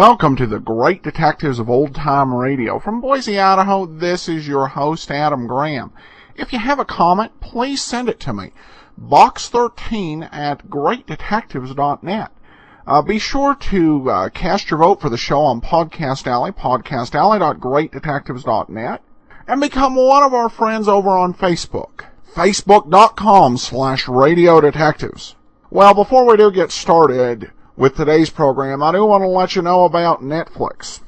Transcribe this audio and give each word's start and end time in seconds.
Welcome 0.00 0.36
to 0.36 0.46
the 0.46 0.60
Great 0.60 1.02
Detectives 1.02 1.58
of 1.58 1.68
Old 1.68 1.92
Time 1.92 2.32
Radio. 2.32 2.78
From 2.78 3.00
Boise, 3.00 3.36
Idaho, 3.36 3.84
this 3.84 4.28
is 4.28 4.46
your 4.46 4.68
host, 4.68 5.10
Adam 5.10 5.48
Graham. 5.48 5.90
If 6.36 6.52
you 6.52 6.60
have 6.60 6.78
a 6.78 6.84
comment, 6.84 7.40
please 7.40 7.82
send 7.82 8.08
it 8.08 8.20
to 8.20 8.32
me. 8.32 8.52
Box 8.96 9.48
13 9.48 10.22
at 10.22 10.70
greatdetectives.net. 10.70 12.30
Uh, 12.86 13.02
be 13.02 13.18
sure 13.18 13.56
to 13.56 14.08
uh, 14.08 14.28
cast 14.28 14.70
your 14.70 14.78
vote 14.78 15.00
for 15.00 15.10
the 15.10 15.16
show 15.16 15.40
on 15.40 15.60
Podcast 15.60 16.28
Alley, 16.28 16.52
podcastalley.greatdetectives.net, 16.52 19.02
and 19.48 19.60
become 19.60 19.96
one 19.96 20.22
of 20.22 20.32
our 20.32 20.48
friends 20.48 20.86
over 20.86 21.10
on 21.10 21.34
Facebook, 21.34 22.04
facebook.com 22.34 23.56
slash 23.56 24.06
radio 24.06 24.60
detectives. 24.60 25.34
Well, 25.70 25.92
before 25.92 26.24
we 26.24 26.36
do 26.36 26.52
get 26.52 26.70
started, 26.70 27.50
with 27.78 27.94
today's 27.94 28.28
program, 28.28 28.82
I 28.82 28.90
do 28.90 29.04
want 29.04 29.22
to 29.22 29.28
let 29.28 29.54
you 29.54 29.62
know 29.62 29.84
about 29.84 30.20
Netflix. 30.20 31.00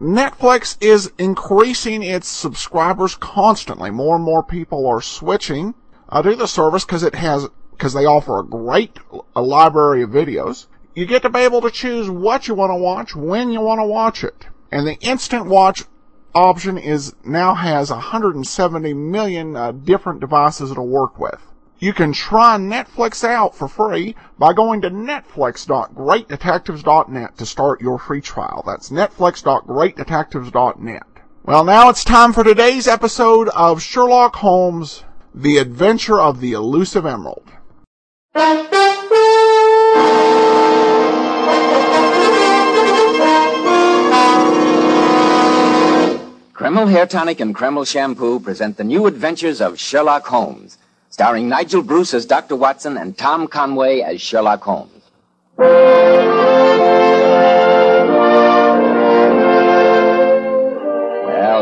Netflix 0.00 0.76
is 0.80 1.12
increasing 1.18 2.02
its 2.02 2.26
subscribers 2.26 3.14
constantly. 3.14 3.90
More 3.90 4.16
and 4.16 4.24
more 4.24 4.42
people 4.42 4.88
are 4.88 5.00
switching 5.00 5.74
uh, 6.08 6.22
to 6.22 6.34
the 6.34 6.48
service 6.48 6.84
because 6.84 7.04
it 7.04 7.14
has 7.14 7.46
because 7.70 7.92
they 7.92 8.04
offer 8.04 8.40
a 8.40 8.44
great 8.44 8.98
a 9.36 9.40
library 9.42 10.02
of 10.02 10.10
videos. 10.10 10.66
You 10.94 11.06
get 11.06 11.22
to 11.22 11.30
be 11.30 11.40
able 11.40 11.60
to 11.60 11.70
choose 11.70 12.10
what 12.10 12.48
you 12.48 12.54
want 12.54 12.70
to 12.70 12.76
watch, 12.76 13.14
when 13.14 13.50
you 13.50 13.60
want 13.60 13.80
to 13.80 13.86
watch 13.86 14.24
it, 14.24 14.46
and 14.72 14.86
the 14.86 14.98
instant 15.00 15.46
watch 15.46 15.84
option 16.34 16.76
is 16.76 17.14
now 17.24 17.54
has 17.54 17.90
170 17.90 18.92
million 18.94 19.56
uh, 19.56 19.72
different 19.72 20.20
devices 20.20 20.72
it'll 20.72 20.88
work 20.88 21.18
with. 21.18 21.40
You 21.78 21.92
can 21.92 22.14
try 22.14 22.56
Netflix 22.56 23.22
out 23.22 23.54
for 23.54 23.68
free 23.68 24.16
by 24.38 24.54
going 24.54 24.80
to 24.80 24.88
netflix.greatdetectives.net 24.90 27.36
to 27.36 27.44
start 27.44 27.82
your 27.82 27.98
free 27.98 28.22
trial. 28.22 28.64
That's 28.66 28.88
netflix.greatdetectives.net. 28.88 31.02
Well, 31.44 31.64
now 31.64 31.90
it's 31.90 32.02
time 32.02 32.32
for 32.32 32.42
today's 32.42 32.88
episode 32.88 33.50
of 33.50 33.82
Sherlock 33.82 34.36
Holmes, 34.36 35.04
The 35.34 35.58
Adventure 35.58 36.18
of 36.18 36.40
the 36.40 36.52
Elusive 36.52 37.04
Emerald. 37.04 37.52
Kreml 46.54 46.90
Hair 46.90 47.08
Tonic 47.08 47.40
and 47.40 47.54
Kreml 47.54 47.86
Shampoo 47.86 48.40
present 48.40 48.78
the 48.78 48.84
new 48.84 49.06
adventures 49.06 49.60
of 49.60 49.78
Sherlock 49.78 50.26
Holmes 50.26 50.78
starring 51.16 51.48
Nigel 51.48 51.82
Bruce 51.82 52.12
as 52.12 52.26
Dr. 52.26 52.56
Watson 52.56 52.98
and 52.98 53.16
Tom 53.16 53.48
Conway 53.48 54.00
as 54.00 54.20
Sherlock 54.20 54.60
Holmes. 54.60 55.02
Well, 55.56 55.80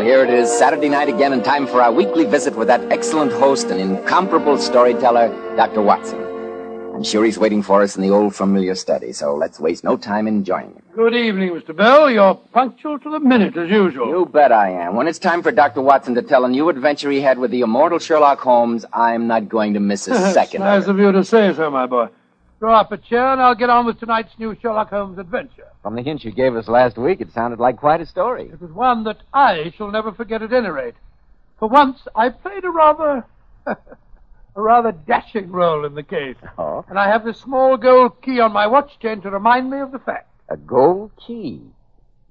here 0.01 0.25
it 0.25 0.29
is, 0.29 0.51
Saturday 0.51 0.89
night 0.89 1.07
again, 1.07 1.31
and 1.31 1.41
time 1.41 1.67
for 1.67 1.81
our 1.81 1.93
weekly 1.93 2.25
visit 2.25 2.57
with 2.57 2.67
that 2.67 2.81
excellent 2.91 3.31
host 3.31 3.67
and 3.67 3.79
incomparable 3.79 4.57
storyteller, 4.57 5.29
Dr. 5.55 5.81
Watson. 5.81 6.34
I'm 6.95 7.03
sure 7.03 7.25
he's 7.25 7.37
waiting 7.37 7.61
for 7.61 7.81
us 7.81 7.97
in 7.97 8.01
the 8.01 8.09
old 8.11 8.33
familiar 8.33 8.73
study, 8.73 9.11
so 9.11 9.35
let's 9.35 9.59
waste 9.59 9.83
no 9.83 9.97
time 9.97 10.27
in 10.27 10.45
joining 10.45 10.75
him. 10.75 10.81
Good 10.95 11.13
evening, 11.13 11.49
Mr. 11.49 11.75
Bell. 11.75 12.09
You're 12.09 12.35
punctual 12.35 12.99
to 12.99 13.09
the 13.11 13.19
minute, 13.19 13.57
as 13.57 13.69
usual. 13.69 14.07
You 14.07 14.25
bet 14.25 14.53
I 14.53 14.69
am. 14.71 14.95
When 14.95 15.05
it's 15.05 15.19
time 15.19 15.43
for 15.43 15.51
Dr. 15.51 15.81
Watson 15.81 16.15
to 16.15 16.21
tell 16.21 16.45
a 16.45 16.49
new 16.49 16.69
adventure 16.69 17.11
he 17.11 17.19
had 17.19 17.37
with 17.37 17.51
the 17.51 17.59
immortal 17.59 17.99
Sherlock 17.99 18.39
Holmes, 18.39 18.85
I'm 18.93 19.27
not 19.27 19.49
going 19.49 19.73
to 19.73 19.81
miss 19.81 20.07
a 20.07 20.31
second 20.33 20.61
nice 20.61 20.83
of 20.83 20.91
of 20.91 20.99
you 20.99 21.11
to 21.11 21.25
say 21.25 21.53
so, 21.53 21.69
my 21.69 21.85
boy. 21.85 22.07
Draw 22.59 22.79
up 22.79 22.93
a 22.93 22.97
chair, 22.97 23.33
and 23.33 23.41
I'll 23.41 23.55
get 23.55 23.69
on 23.69 23.85
with 23.85 23.99
tonight's 23.99 24.31
new 24.39 24.55
Sherlock 24.61 24.89
Holmes 24.89 25.19
adventure. 25.19 25.67
From 25.83 25.95
the 25.95 26.01
hint 26.01 26.23
you 26.23 26.31
gave 26.31 26.55
us 26.55 26.69
last 26.69 26.97
week, 26.97 27.19
it 27.19 27.33
sounded 27.33 27.59
like 27.59 27.75
quite 27.75 27.99
a 27.99 28.05
story. 28.05 28.45
It 28.45 28.61
was 28.61 28.71
one 28.71 29.03
that 29.03 29.17
I 29.33 29.73
shall 29.75 29.91
never 29.91 30.13
forget 30.13 30.41
at 30.41 30.53
any 30.53 30.69
rate. 30.69 30.95
For 31.59 31.67
once, 31.67 31.99
I 32.15 32.29
played 32.29 32.63
a 32.63 32.69
rather... 32.69 33.25
a 34.55 34.61
rather 34.61 34.91
dashing 34.91 35.51
role 35.51 35.85
in 35.85 35.95
the 35.95 36.03
case. 36.03 36.37
Oh? 36.57 36.85
And 36.87 36.97
I 36.97 37.07
have 37.07 37.25
this 37.25 37.39
small 37.39 37.77
gold 37.77 38.21
key 38.21 38.39
on 38.39 38.53
my 38.53 38.67
watch 38.67 38.97
chain 39.01 39.21
to 39.21 39.29
remind 39.29 39.69
me 39.69 39.79
of 39.79 39.91
the 39.91 39.99
fact. 39.99 40.29
A 40.49 40.57
gold 40.57 41.11
key. 41.25 41.61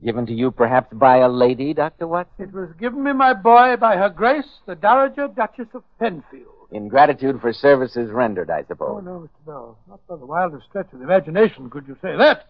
Given 0.03 0.27
to 0.27 0.33
you 0.33 0.51
perhaps 0.51 0.93
by 0.93 1.19
a 1.19 1.29
lady, 1.29 1.75
Dr. 1.75 2.07
Watson? 2.07 2.49
It 2.49 2.53
was 2.53 2.71
given 2.79 3.03
me, 3.03 3.13
my 3.13 3.33
boy, 3.33 3.77
by 3.77 3.97
Her 3.97 4.11
Grace, 4.11 4.61
the 4.67 4.75
Dowager 4.75 5.29
Duchess 5.29 5.69
of 5.75 5.83
Penfield. 5.99 6.49
In 6.71 6.89
gratitude 6.89 7.41
for 7.41 7.53
services 7.53 8.11
rendered, 8.11 8.51
I 8.51 8.65
suppose. 8.65 8.97
Oh, 8.99 9.01
no, 9.01 9.21
Mr. 9.21 9.47
Bell. 9.47 9.79
Not 9.89 10.07
by 10.07 10.17
the 10.17 10.27
wildest 10.27 10.67
stretch 10.69 10.93
of 10.93 10.99
the 10.99 11.05
imagination 11.05 11.71
could 11.71 11.87
you 11.87 11.97
say 12.03 12.17
that. 12.17 12.49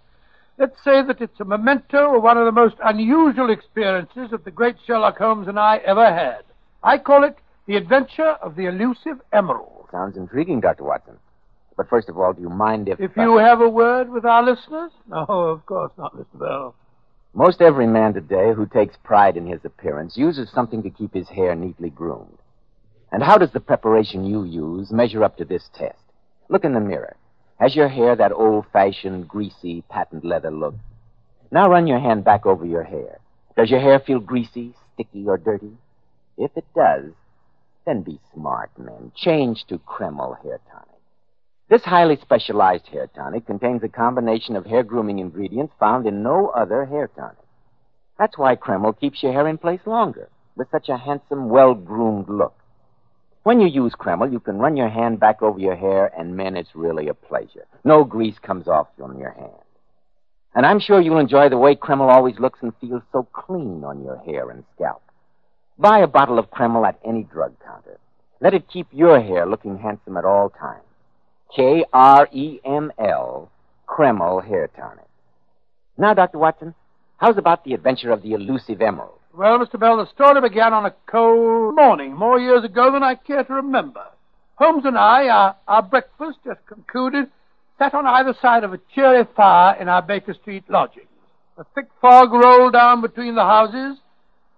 Let's 0.57 0.83
say 0.85 1.03
that 1.03 1.21
it's 1.21 1.41
a 1.41 1.45
memento 1.45 2.17
of 2.17 2.23
one 2.23 2.39
of 2.39 2.45
the 2.45 2.53
most 2.53 2.77
unusual 2.83 3.51
experiences 3.51 4.31
that 4.31 4.45
the 4.45 4.51
great 4.51 4.77
Sherlock 4.87 5.19
Holmes 5.19 5.49
and 5.49 5.59
I 5.59 5.79
ever 5.79 6.07
had. 6.07 6.43
I 6.83 6.99
call 6.99 7.25
it 7.25 7.37
the 7.67 7.77
adventure 7.77 8.37
of 8.43 8.57
the 8.57 8.67
elusive 8.67 9.21
emerald. 9.33 9.89
Sounds 9.91 10.17
intriguing, 10.17 10.61
Dr. 10.61 10.85
Watson. 10.85 11.19
But 11.77 11.89
first 11.89 12.09
of 12.09 12.19
all, 12.19 12.33
do 12.33 12.43
you 12.43 12.51
mind 12.51 12.89
if... 12.89 13.01
If 13.01 13.17
uh, 13.19 13.23
you 13.23 13.37
have 13.39 13.61
a 13.61 13.69
word 13.69 14.11
with 14.11 14.25
our 14.25 14.43
listeners? 14.43 14.93
No, 15.09 15.25
of 15.29 15.67
course 15.67 15.93
not, 15.99 16.15
Mr. 16.15 16.39
Bell. 16.39 16.75
Most 17.33 17.61
every 17.61 17.87
man 17.87 18.15
today 18.15 18.53
who 18.55 18.67
takes 18.67 18.97
pride 19.03 19.37
in 19.37 19.47
his 19.47 19.65
appearance 19.65 20.17
uses 20.17 20.51
something 20.53 20.83
to 20.85 20.91
keep 20.91 21.15
his 21.15 21.29
hair 21.29 21.57
neatly 21.57 21.91
groomed. 21.91 22.39
And 23.11 23.23
how 23.23 23.39
does 23.39 23.51
the 23.53 23.61
preparation 23.61 24.25
you 24.25 24.45
use 24.45 24.93
measure 24.93 25.25
up 25.25 25.37
to 25.39 25.45
this 25.45 25.69
test? 25.75 25.99
Look 26.49 26.65
in 26.65 26.75
the 26.75 26.81
mirror. 26.81 27.17
Has 27.59 27.75
your 27.75 27.89
hair 27.89 28.15
that 28.15 28.33
old-fashioned, 28.33 29.27
greasy, 29.27 29.83
patent 29.89 30.25
leather 30.25 30.51
look? 30.51 30.75
Now 31.51 31.69
run 31.69 31.87
your 31.87 32.01
hand 32.01 32.25
back 32.25 32.47
over 32.47 32.65
your 32.65 32.85
hair. 32.85 33.19
Does 33.57 33.71
your 33.71 33.81
hair 33.81 34.01
feel 34.01 34.19
greasy, 34.21 34.75
sticky, 34.95 35.27
or 35.27 35.39
dirty? 35.39 35.77
If 36.37 36.51
it 36.57 36.65
does, 36.75 37.13
then 37.87 38.03
be 38.03 38.19
smart, 38.33 38.71
men. 38.79 39.13
Change 39.15 39.65
to 39.69 39.79
Kreml 39.79 40.43
Hair 40.43 40.61
Tonic. 40.71 40.89
This 41.69 41.83
highly 41.83 42.17
specialized 42.17 42.87
hair 42.89 43.09
tonic 43.15 43.47
contains 43.47 43.83
a 43.83 43.89
combination 43.89 44.55
of 44.55 44.67
hair 44.67 44.83
grooming 44.83 45.19
ingredients 45.19 45.73
found 45.81 46.07
in 46.07 46.23
no 46.23 46.49
other 46.49 46.85
hair 46.85 47.09
tonic. 47.09 47.39
That's 48.19 48.37
why 48.39 48.57
Kreml 48.57 48.99
keeps 48.99 49.23
your 49.23 49.33
hair 49.33 49.49
in 49.49 49.59
place 49.59 49.81
longer, 49.87 50.29
with 50.57 50.71
such 50.71 50.89
a 50.89 50.99
handsome, 50.99 51.49
well-groomed 51.49 52.29
look. 52.29 52.55
When 53.45 53.61
you 53.61 53.67
use 53.67 53.95
Kreml, 53.95 54.31
you 54.31 54.41
can 54.41 54.59
run 54.59 54.77
your 54.77 54.89
hand 54.89 55.21
back 55.21 55.43
over 55.43 55.59
your 55.59 55.75
hair, 55.75 56.13
and 56.19 56.37
men, 56.37 56.57
it's 56.57 56.75
really 56.75 57.09
a 57.09 57.15
pleasure. 57.15 57.67
No 57.83 58.05
grease 58.05 58.39
comes 58.39 58.69
off 58.69 58.89
from 58.97 59.19
your 59.19 59.33
hand. 59.33 59.53
And 60.55 60.65
I'm 60.65 60.81
sure 60.81 61.01
you'll 61.01 61.19
enjoy 61.19 61.49
the 61.49 61.59
way 61.59 61.75
Kreml 61.75 62.11
always 62.11 62.39
looks 62.39 62.61
and 62.63 62.73
feels 62.81 63.03
so 63.11 63.27
clean 63.33 63.83
on 63.85 64.05
your 64.05 64.19
hair 64.19 64.51
and 64.51 64.65
scalp. 64.75 65.03
Buy 65.79 66.01
a 66.01 66.07
bottle 66.07 66.39
of 66.39 66.51
Kreml 66.51 66.87
at 66.87 67.01
any 67.05 67.25
drug 67.25 67.55
counter. 67.65 67.99
Let 68.41 68.55
it 68.55 68.69
keep 68.73 68.87
your 68.93 69.21
hair 69.21 69.45
looking 69.45 69.79
handsome 69.79 70.17
at 70.17 70.25
all 70.25 70.51
times. 70.51 70.85
K 71.55 71.85
R 71.93 72.29
E 72.33 72.61
M 72.65 72.93
L, 72.99 73.51
Kreml 73.89 74.47
Hair 74.47 74.69
Tonic. 74.77 75.07
Now, 75.99 76.15
Dr. 76.15 76.39
Watson, 76.39 76.75
how's 77.17 77.39
about 77.39 77.65
the 77.65 77.75
adventure 77.75 78.13
of 78.13 78.23
the 78.23 78.33
elusive 78.33 78.81
emerald? 78.83 79.19
Well, 79.37 79.59
Mr. 79.59 79.79
Bell, 79.79 79.97
the 79.97 80.07
story 80.07 80.41
began 80.41 80.73
on 80.73 80.87
a 80.87 80.95
cold 81.07 81.75
morning 81.75 82.15
more 82.15 82.39
years 82.39 82.63
ago 82.63 82.93
than 82.93 83.03
I 83.03 83.17
care 83.17 83.43
to 83.43 83.55
remember. 83.55 84.05
Holmes 84.57 84.85
and 84.85 84.97
I, 84.97 85.29
our, 85.29 85.57
our 85.67 85.83
breakfast 85.83 86.39
just 86.45 86.65
concluded, 86.67 87.27
sat 87.79 87.95
on 87.95 88.07
either 88.07 88.35
side 88.41 88.63
of 88.63 88.73
a 88.73 88.81
cheery 88.95 89.27
fire 89.35 89.75
in 89.81 89.89
our 89.89 90.03
Baker 90.03 90.35
Street 90.35 90.65
lodgings. 90.69 91.09
A 91.59 91.65
thick 91.75 91.87
fog 92.01 92.33
rolled 92.33 92.75
down 92.75 93.01
between 93.01 93.35
the 93.35 93.43
houses, 93.43 93.99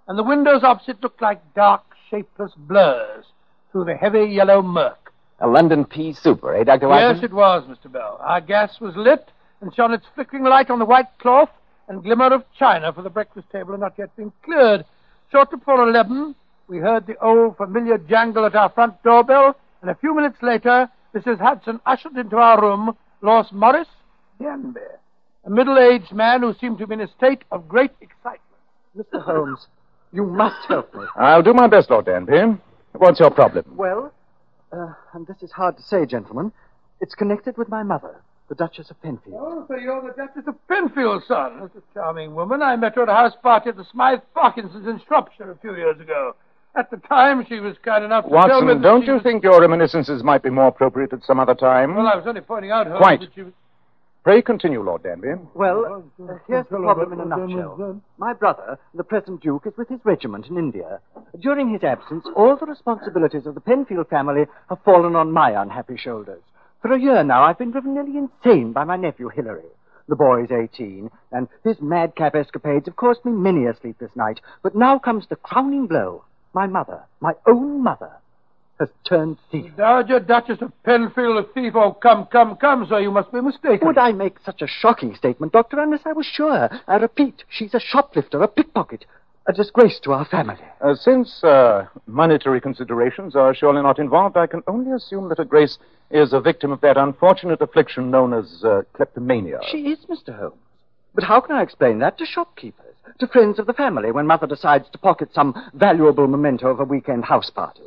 and 0.09 0.19
the 0.19 0.23
windows 0.23 0.63
opposite 0.63 1.03
looked 1.03 1.23
like 1.23 1.41
dark, 1.55 1.83
shapeless 2.11 2.53
blurs 2.57 3.25
through 3.73 3.85
the 3.85 3.97
heavy 3.97 4.25
yellow 4.25 4.63
murk. 4.63 5.13
A 5.41 5.47
London 5.47 5.85
pea 5.85 6.13
souper, 6.13 6.55
eh, 6.55 6.65
Dr. 6.65 6.89
Watson? 6.89 7.17
Yes, 7.17 7.25
it 7.25 7.33
was, 7.33 7.65
Mr. 7.65 7.93
Bell. 7.93 8.19
Our 8.23 8.41
gas 8.41 8.81
was 8.81 8.97
lit 8.97 9.31
and 9.61 9.75
shone 9.75 9.93
its 9.93 10.07
flickering 10.15 10.45
light 10.45 10.71
on 10.71 10.79
the 10.79 10.85
white 10.85 11.19
cloth 11.19 11.51
and 11.89 12.03
glimmer 12.03 12.33
of 12.33 12.45
china, 12.59 12.93
for 12.93 13.03
the 13.03 13.11
breakfast 13.11 13.51
table 13.51 13.73
had 13.73 13.81
not 13.81 13.95
yet 13.99 14.15
been 14.17 14.33
cleared. 14.43 14.85
Shortly 15.31 15.59
before 15.59 15.89
eleven, 15.89 16.35
we 16.69 16.79
heard 16.79 17.07
the 17.07 17.19
old 17.23 17.57
familiar 17.57 17.99
jangle 17.99 18.45
at 18.45 18.55
our 18.55 18.71
front 18.71 19.03
doorbell, 19.03 19.57
and 19.83 19.91
a 19.91 19.95
few 19.95 20.15
minutes 20.15 20.39
later, 20.43 20.89
Mrs. 21.15 21.39
Hudson 21.39 21.81
ushered 21.87 22.17
into 22.17 22.37
our 22.37 22.61
room 22.61 22.97
Lord 23.23 23.47
Morris 23.53 23.89
Danby, 24.41 24.81
a 25.45 25.51
middle-aged 25.51 26.13
man 26.13 26.43
who 26.43 26.55
seemed 26.55 26.79
to 26.79 26.87
be 26.87 26.95
in 26.95 27.01
a 27.01 27.09
state 27.09 27.43
of 27.51 27.69
great 27.69 27.93
excitement. 28.01 28.43
Mr. 28.97 29.23
Holmes, 29.23 29.67
You 30.13 30.25
must 30.25 30.67
help 30.69 30.95
me. 30.95 31.05
I'll 31.17 31.43
do 31.43 31.53
my 31.53 31.67
best, 31.67 31.91
Lord 31.91 32.07
Danby. 32.07 32.59
What's 32.93 33.21
your 33.21 33.31
problem? 33.31 33.65
Well, 33.77 34.13
uh, 34.73 34.93
and 35.13 35.27
this 35.27 35.43
is 35.43 35.53
hard 35.53 35.77
to 35.77 35.83
say, 35.83 36.07
gentlemen, 36.07 36.53
it's 37.01 37.15
connected 37.15 37.59
with 37.59 37.69
my 37.69 37.83
mother, 37.83 38.23
the 38.49 38.55
Duchess 38.55 38.91
of 38.91 39.01
Penfield. 39.03 39.37
Oh, 39.39 39.65
so 39.69 39.77
you're 39.77 40.01
the 40.03 40.15
Duchess 40.17 40.45
of 40.47 40.55
Penfield, 40.69 41.23
son. 41.29 41.61
That's 41.61 41.77
a 41.77 41.83
charming 41.95 42.35
woman. 42.35 42.63
I 42.63 42.77
met 42.77 42.95
her 42.95 43.03
at 43.03 43.09
a 43.09 43.15
house 43.15 43.35
party 43.43 43.69
at 43.69 43.77
the 43.77 43.85
Smythe 43.93 44.21
Parkinsons 44.35 44.87
in 44.87 45.01
Shropshire 45.07 45.51
a 45.51 45.57
few 45.59 45.77
years 45.77 46.01
ago. 46.01 46.35
At 46.75 46.91
the 46.91 46.99
time, 46.99 47.45
she 47.49 47.59
was 47.61 47.77
kind 47.83 48.05
enough 48.05 48.25
to 48.25 48.31
tell 48.31 48.61
me 48.61 48.67
Watson, 48.67 48.83
don't 48.83 49.01
she 49.03 49.07
you 49.09 49.15
was... 49.15 49.23
think 49.23 49.43
your 49.43 49.61
reminiscences 49.61 50.23
might 50.23 50.43
be 50.43 50.51
more 50.51 50.69
appropriate 50.69 51.13
at 51.13 51.25
some 51.25 51.41
other 51.41 51.55
time? 51.55 51.95
Well, 51.95 52.07
I 52.07 52.17
was 52.17 52.27
only 52.27 52.43
pointing 52.43 52.71
out, 52.71 52.87
Holmes, 52.87 52.99
Quite. 52.99 53.21
that 53.21 53.31
she 53.35 53.43
was... 53.43 53.53
Pray 54.27 54.43
continue, 54.43 54.83
Lord 54.83 55.05
Danby. 55.05 55.29
Well, 55.55 56.05
uh, 56.21 56.39
here's 56.49 56.67
the 56.69 56.79
problem 56.79 57.13
in 57.13 57.21
a 57.21 57.25
nutshell. 57.27 58.03
My 58.19 58.33
brother, 58.33 58.77
the 58.93 59.05
present 59.05 59.41
Duke, 59.41 59.69
is 59.69 59.77
with 59.79 59.89
his 59.89 60.01
regiment 60.03 60.49
in 60.49 60.59
India. 60.59 60.99
During 61.39 61.73
his 61.73 61.85
absence, 61.85 62.27
all 62.35 62.57
the 62.57 62.67
responsibilities 62.67 63.47
of 63.47 63.55
the 63.55 63.61
Penfield 63.61 64.09
family 64.09 64.47
have 64.69 64.83
fallen 64.85 65.15
on 65.15 65.31
my 65.31 65.51
unhappy 65.53 65.97
shoulders. 65.97 66.43
For 66.83 66.93
a 66.93 67.01
year 67.01 67.23
now, 67.23 67.45
I've 67.45 67.57
been 67.57 67.71
driven 67.71 67.95
nearly 67.95 68.17
insane 68.19 68.73
by 68.73 68.83
my 68.83 68.97
nephew, 68.97 69.29
Hilary. 69.29 69.71
The 70.09 70.17
boy's 70.17 70.51
18, 70.51 71.09
and 71.31 71.47
his 71.63 71.77
madcap 71.81 72.35
escapades 72.35 72.87
have 72.87 72.97
cost 72.97 73.25
me 73.25 73.31
many 73.31 73.67
a 73.67 73.77
sleepless 73.81 74.11
night. 74.17 74.41
But 74.61 74.75
now 74.75 74.99
comes 74.99 75.29
the 75.29 75.37
crowning 75.37 75.87
blow. 75.87 76.25
My 76.53 76.67
mother, 76.67 77.03
my 77.21 77.35
own 77.47 77.81
mother, 77.81 78.11
has 78.79 78.89
turned 79.05 79.39
thief. 79.51 79.73
Dowager 79.77 80.21
Duchess 80.21 80.61
of 80.61 80.73
Penfield, 80.85 81.39
a 81.39 81.53
thief. 81.53 81.73
Oh, 81.75 81.93
come, 81.93 82.27
come, 82.27 82.57
come, 82.57 82.87
sir. 82.89 83.01
You 83.01 83.11
must 83.11 83.33
be 83.33 83.41
mistaken. 83.41 83.87
Would 83.87 83.99
I 83.99 84.13
make 84.13 84.37
such 84.45 84.63
a 84.63 84.67
shocking 84.67 85.15
statement, 85.15 85.53
Doctor, 85.53 85.81
unless 85.81 86.03
I 86.05 86.13
was 86.13 86.27
sure? 86.27 86.69
I 86.87 86.97
repeat, 86.97 87.45
she's 87.49 87.75
a 87.75 87.81
shoplifter, 87.81 88.43
a 88.43 88.49
pickpocket, 88.49 89.07
a 89.47 89.53
disgrace 89.53 89.99
to 90.05 90.13
our 90.13 90.25
family. 90.27 90.59
Uh, 90.81 90.95
since 90.95 91.43
uh, 91.43 91.87
monetary 92.07 92.61
considerations 92.61 93.35
are 93.35 93.55
surely 93.55 93.83
not 93.83 93.99
involved, 93.99 94.37
I 94.37 94.47
can 94.47 94.63
only 94.67 94.93
assume 94.93 95.29
that 95.31 95.39
her 95.39 95.45
Grace 95.45 95.79
is 96.11 96.33
a 96.33 96.41
victim 96.41 96.71
of 96.71 96.81
that 96.83 96.97
unfortunate 96.97 97.61
affliction 97.61 98.11
known 98.11 98.35
as 98.35 98.63
uh, 98.65 98.83
kleptomania. 98.93 99.61
She 99.71 99.89
is, 99.89 99.99
Mr. 100.07 100.39
Holmes. 100.39 100.55
But 101.15 101.25
how 101.25 101.41
can 101.41 101.57
I 101.57 101.63
explain 101.63 101.99
that 102.01 102.19
to 102.19 102.27
shopkeepers, 102.27 102.95
to 103.19 103.27
friends 103.27 103.59
of 103.59 103.67
the 103.67 103.73
family, 103.73 104.13
when 104.13 104.27
Mother 104.27 104.47
decides 104.47 104.85
to 104.91 104.99
pocket 104.99 105.31
some 105.33 105.55
valuable 105.73 106.27
memento 106.27 106.69
of 106.69 106.79
a 106.79 106.85
weekend 106.85 107.25
house 107.25 107.49
party? 107.49 107.81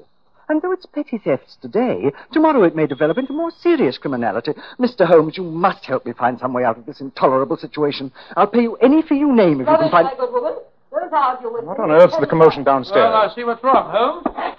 And 0.50 0.62
though 0.64 0.72
it's 0.72 0.86
petty 0.88 1.20
thefts 1.20 1.58
today, 1.62 2.12
tomorrow 2.34 2.64
it 2.64 2.76
may 2.76 2.88
develop 2.88 3.18
into 3.20 3.34
more 3.34 3.52
serious 3.62 3.98
criminality. 4.00 4.54
Mr. 4.80 5.06
Holmes, 5.06 5.38
you 5.38 5.44
must 5.44 5.86
help 5.86 6.06
me 6.08 6.14
find 6.14 6.40
some 6.40 6.54
way 6.54 6.64
out 6.64 6.78
of 6.78 6.86
this 6.88 7.00
intolerable 7.02 7.56
situation. 7.56 8.12
I'll 8.36 8.48
pay 8.48 8.64
you 8.64 8.76
any 8.78 9.04
fee 9.04 9.18
you 9.20 9.32
name 9.34 9.54
if 9.54 9.60
you 9.60 9.66
can 9.66 9.74
Rubbish, 9.76 9.92
find. 9.92 10.06
my 10.08 10.16
good 10.16 10.34
woman. 10.34 10.56
Don't 10.92 11.14
argue 11.14 11.54
with 11.54 11.64
What 11.66 11.78
me. 11.78 11.84
on 11.84 11.92
earth's 11.92 12.18
the 12.20 12.26
commotion 12.26 12.64
downstairs? 12.64 12.98
Well, 13.14 13.30
I 13.30 13.36
see 13.36 13.44
what's 13.44 13.64
wrong, 13.64 13.92
Holmes. 13.92 14.56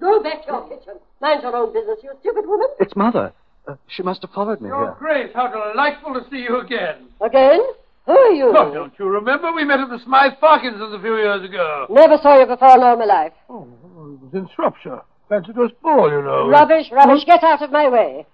Go 0.00 0.22
back 0.22 0.42
to 0.46 0.52
your 0.52 0.68
kitchen. 0.68 0.94
Mind 1.20 1.42
your 1.42 1.56
own 1.56 1.72
business, 1.72 1.98
you 2.04 2.12
stupid 2.20 2.46
woman. 2.46 2.68
It's 2.78 2.94
Mother. 2.94 3.32
Uh, 3.66 3.74
she 3.88 4.04
must 4.04 4.22
have 4.22 4.30
followed 4.30 4.60
me 4.60 4.68
Your 4.68 4.84
here. 4.84 4.94
Grace, 5.00 5.30
how 5.34 5.48
delightful 5.48 6.14
to 6.14 6.20
see 6.30 6.38
you 6.38 6.60
again. 6.60 7.08
Again? 7.20 7.60
Who 8.08 8.16
are 8.16 8.32
you? 8.32 8.54
Oh, 8.56 8.72
don't 8.72 8.92
you 8.98 9.04
remember? 9.06 9.52
We 9.52 9.64
met 9.64 9.80
at 9.80 9.90
the 9.90 9.98
Smythe 10.02 10.32
Parkinsons 10.40 10.94
a 10.94 11.00
few 11.00 11.16
years 11.16 11.44
ago. 11.44 11.86
Never 11.90 12.16
saw 12.22 12.40
you 12.40 12.46
before 12.46 12.74
in 12.76 12.82
all 12.82 12.96
my 12.96 13.04
life. 13.04 13.32
Oh, 13.50 13.68
it 13.70 14.22
was 14.24 14.30
in 14.32 14.48
Shropshire. 14.56 15.02
Fancy 15.28 15.50
it 15.50 15.56
was 15.56 15.70
ball, 15.82 16.10
you 16.10 16.22
know. 16.22 16.48
Rubbish, 16.48 16.86
rubbish. 16.90 17.26
Get 17.26 17.44
out 17.44 17.60
of 17.60 17.70
my 17.70 17.86
way. 17.90 18.24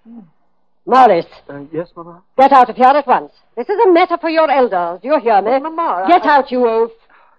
Morris, 0.87 1.27
Uh, 1.49 1.63
yes, 1.73 1.89
Mama? 1.97 2.23
get 2.39 2.53
out 2.53 2.71
of 2.71 2.77
here 2.77 2.87
at 2.87 3.07
once. 3.07 3.33
This 3.57 3.69
is 3.69 3.77
a 3.85 3.91
matter 3.93 4.17
for 4.19 4.31
your 4.31 4.49
elders. 4.49 5.01
Do 5.03 5.09
you 5.09 5.19
hear 5.19 5.43
me? 5.43 5.59
Mama, 5.59 6.05
Get 6.07 6.25
out, 6.25 6.53
you 6.53 6.61
oaf. 6.69 6.91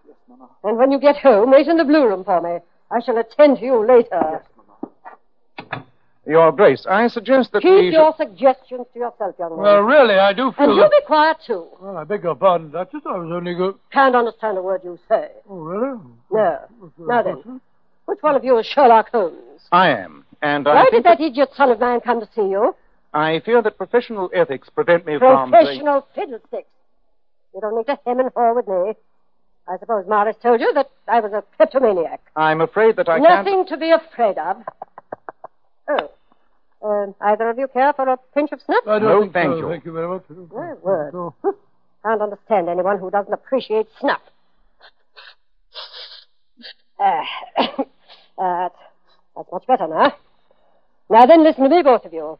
Yes, 0.06 0.18
Mama. 0.28 0.50
And 0.66 0.78
when 0.78 0.92
you 0.92 1.00
get 1.00 1.16
home, 1.18 1.52
wait 1.52 1.68
in 1.68 1.78
the 1.78 1.86
blue 1.86 2.06
room 2.06 2.26
for 2.26 2.42
me. 2.42 2.58
I 2.92 3.00
shall 3.02 3.18
attend 3.18 3.60
to 3.60 3.66
you 3.66 3.86
later. 3.88 4.44
Your 6.28 6.52
Grace, 6.52 6.86
I 6.90 7.08
suggest 7.08 7.52
that 7.52 7.62
Keep 7.62 7.72
we 7.72 7.90
your 7.92 8.14
suggestions 8.18 8.88
to 8.94 9.00
yourself, 9.00 9.36
young 9.38 9.52
man. 9.52 9.60
Well, 9.60 9.82
really, 9.82 10.16
I 10.16 10.34
do 10.34 10.52
feel 10.54 10.72
and 10.72 10.76
you 10.76 10.90
be 10.90 11.06
quiet, 11.06 11.38
too. 11.46 11.68
Well, 11.80 11.98
I 11.98 12.04
beg 12.04 12.24
your 12.24 12.36
pardon, 12.36 12.72
Duchess. 12.72 13.02
I 13.06 13.18
was 13.18 13.32
only 13.32 13.54
go... 13.54 13.78
Can't 13.92 14.16
understand 14.16 14.58
a 14.58 14.62
word 14.62 14.82
you 14.84 14.98
say. 15.08 15.30
Oh, 15.48 15.58
really? 15.58 16.00
No. 16.32 16.60
Now 16.98 17.22
then, 17.22 17.62
which 18.06 18.20
one 18.22 18.36
of 18.36 18.44
you 18.44 18.58
is 18.58 18.66
Sherlock 18.66 19.12
Holmes? 19.12 19.62
I 19.72 19.90
am, 19.90 20.26
and 20.42 20.68
I 20.68 20.74
Why 20.74 20.90
did 20.90 21.04
that 21.04 21.22
idiot 21.22 21.50
son 21.56 21.70
of 21.70 21.80
mine 21.80 22.02
come 22.02 22.20
to 22.22 22.30
see 22.36 22.42
you? 22.42 22.76
I 23.14 23.42
fear 23.46 23.62
that 23.62 23.78
professional 23.78 24.30
ethics 24.34 24.70
prevent 24.70 25.06
me 25.06 25.20
from. 25.20 25.52
Professional 25.52 26.08
fiddlesticks. 26.16 26.70
You 27.54 27.62
don't 27.62 27.78
need 27.78 27.86
to 27.86 27.98
hem 28.06 28.20
and 28.20 28.30
haw 28.36 28.54
with 28.54 28.68
me. 28.68 28.94
I 29.68 29.78
suppose 29.80 30.06
Morris 30.08 30.36
told 30.44 30.60
you 30.60 30.74
that 30.74 30.90
I 31.08 31.22
was 31.22 31.32
a 31.34 31.44
kleptomaniac. 31.56 32.22
I'm 32.36 32.62
afraid 32.62 32.98
that 32.98 33.08
I 33.08 33.20
can't. 33.20 33.46
Nothing 33.46 33.66
to 33.68 33.78
be 33.78 33.92
afraid 33.92 34.38
of. 34.38 34.58
Oh. 35.90 36.12
Um, 36.84 37.16
either 37.22 37.50
of 37.50 37.58
you 37.58 37.68
care 37.68 37.94
for 37.94 38.08
a 38.08 38.18
pinch 38.34 38.52
of 38.52 38.62
snuff? 38.62 38.84
I 38.88 39.00
don't 39.00 39.04
No, 39.04 39.22
think 39.22 39.34
thank 39.34 39.54
so. 39.54 39.58
you. 39.58 39.70
Thank 39.70 39.86
you 39.86 39.94
very 39.94 40.08
much. 40.08 40.24
My 40.30 40.74
word. 40.82 41.14
No. 41.14 41.34
Can't 42.04 42.22
understand 42.22 42.70
anyone 42.70 43.00
who 43.00 43.10
doesn't 43.10 43.34
appreciate 43.34 43.88
snuff. 44.00 44.22
Ah, 47.00 47.26
uh, 48.38 48.70
that's 49.36 49.52
much 49.52 49.66
better 49.68 49.88
now. 49.88 50.14
Now 51.10 51.26
then, 51.26 51.44
listen 51.44 51.64
to 51.64 51.70
me, 51.70 51.82
both 51.84 52.06
of 52.06 52.14
you. 52.14 52.40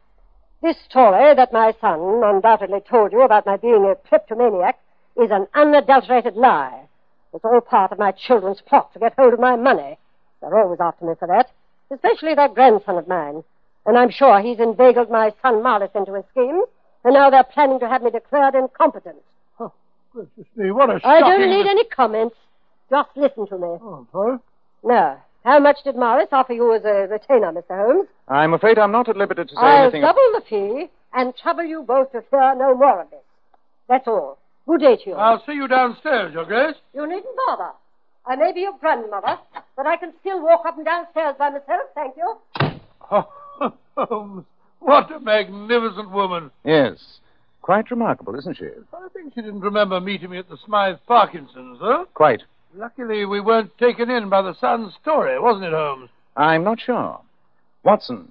This 0.62 0.76
story 0.88 1.34
that 1.34 1.52
my 1.52 1.74
son 1.80 2.22
undoubtedly 2.24 2.80
told 2.88 3.12
you 3.12 3.22
about 3.22 3.46
my 3.46 3.56
being 3.56 3.84
a 3.84 3.94
kleptomaniac 4.08 4.78
is 5.20 5.30
an 5.30 5.46
unadulterated 5.54 6.34
lie. 6.36 6.88
It's 7.34 7.44
all 7.44 7.60
part 7.60 7.92
of 7.92 7.98
my 7.98 8.12
children's 8.12 8.62
plot 8.62 8.92
to 8.94 8.98
get 8.98 9.14
hold 9.18 9.34
of 9.34 9.40
my 9.40 9.56
money. 9.56 9.98
They're 10.40 10.58
always 10.58 10.80
after 10.80 11.04
me 11.04 11.14
for 11.18 11.28
that, 11.28 11.50
especially 11.90 12.34
that 12.34 12.54
grandson 12.54 12.98
of 12.98 13.08
mine. 13.08 13.42
And 13.86 13.96
I'm 13.96 14.10
sure 14.10 14.40
he's 14.40 14.58
inveigled 14.58 15.10
my 15.10 15.32
son 15.42 15.62
Morris 15.62 15.90
into 15.94 16.14
his 16.14 16.24
scheme, 16.32 16.62
and 17.04 17.14
now 17.14 17.30
they're 17.30 17.44
planning 17.44 17.78
to 17.80 17.88
have 17.88 18.02
me 18.02 18.10
declared 18.10 18.54
incompetent. 18.54 19.22
Oh, 19.60 19.72
gracious 20.12 20.50
me, 20.56 20.70
what 20.72 20.90
a 20.90 20.94
I 20.94 20.98
shocking... 20.98 21.10
I 21.14 21.20
don't 21.20 21.50
need 21.50 21.66
any 21.66 21.84
comments. 21.84 22.36
Just 22.90 23.10
listen 23.16 23.46
to 23.48 23.58
me. 23.58 23.78
Oh, 23.80 23.98
I'm 24.00 24.08
sorry. 24.10 24.38
Now, 24.82 25.22
how 25.44 25.60
much 25.60 25.78
did 25.84 25.94
Morris 25.96 26.28
offer 26.32 26.52
you 26.52 26.74
as 26.74 26.84
a 26.84 27.06
retainer, 27.08 27.52
Mr. 27.52 27.76
Holmes? 27.76 28.08
I'm 28.28 28.54
afraid 28.54 28.78
I'm 28.78 28.92
not 28.92 29.08
at 29.08 29.16
liberty 29.16 29.44
to 29.44 29.54
say 29.54 29.60
I'll 29.60 29.82
anything. 29.84 30.02
double 30.02 30.20
the 30.34 30.42
fee 30.48 30.90
and 31.14 31.34
trouble 31.36 31.64
you 31.64 31.82
both 31.82 32.10
to 32.12 32.24
hear 32.30 32.54
no 32.56 32.74
more 32.74 33.02
of 33.02 33.10
this. 33.10 33.20
That's 33.88 34.08
all. 34.08 34.38
Good 34.66 34.80
day 34.80 34.96
to 34.96 35.10
you. 35.10 35.14
I'll 35.14 35.44
see 35.46 35.52
you 35.52 35.68
downstairs, 35.68 36.34
Your 36.34 36.44
Grace. 36.44 36.74
You 36.92 37.06
needn't 37.06 37.36
bother. 37.46 37.70
I 38.26 38.34
may 38.36 38.52
be 38.52 38.60
your 38.60 38.76
grandmother, 38.78 39.38
but 39.76 39.86
I 39.86 39.96
can 39.96 40.12
still 40.20 40.42
walk 40.42 40.66
up 40.66 40.76
and 40.76 40.84
down 40.84 41.06
stairs 41.12 41.36
by 41.38 41.50
myself, 41.50 41.82
thank 41.94 42.16
you. 42.16 42.36
Oh, 43.10 43.72
Holmes, 43.96 44.44
what 44.80 45.10
a 45.12 45.20
magnificent 45.20 46.10
woman. 46.10 46.50
Yes. 46.64 47.20
Quite 47.62 47.90
remarkable, 47.90 48.36
isn't 48.36 48.56
she? 48.56 48.66
I 48.92 49.08
think 49.12 49.34
she 49.34 49.42
didn't 49.42 49.60
remember 49.60 50.00
meeting 50.00 50.30
me 50.30 50.38
at 50.38 50.48
the 50.48 50.56
Smythe 50.64 50.96
Parkinsons, 51.08 51.78
huh? 51.80 52.04
Quite. 52.14 52.42
Luckily, 52.74 53.24
we 53.24 53.40
weren't 53.40 53.76
taken 53.78 54.10
in 54.10 54.28
by 54.28 54.42
the 54.42 54.54
son's 54.60 54.94
story, 55.00 55.38
wasn't 55.40 55.66
it, 55.66 55.72
Holmes? 55.72 56.10
I'm 56.36 56.64
not 56.64 56.80
sure. 56.80 57.20
Watson, 57.84 58.28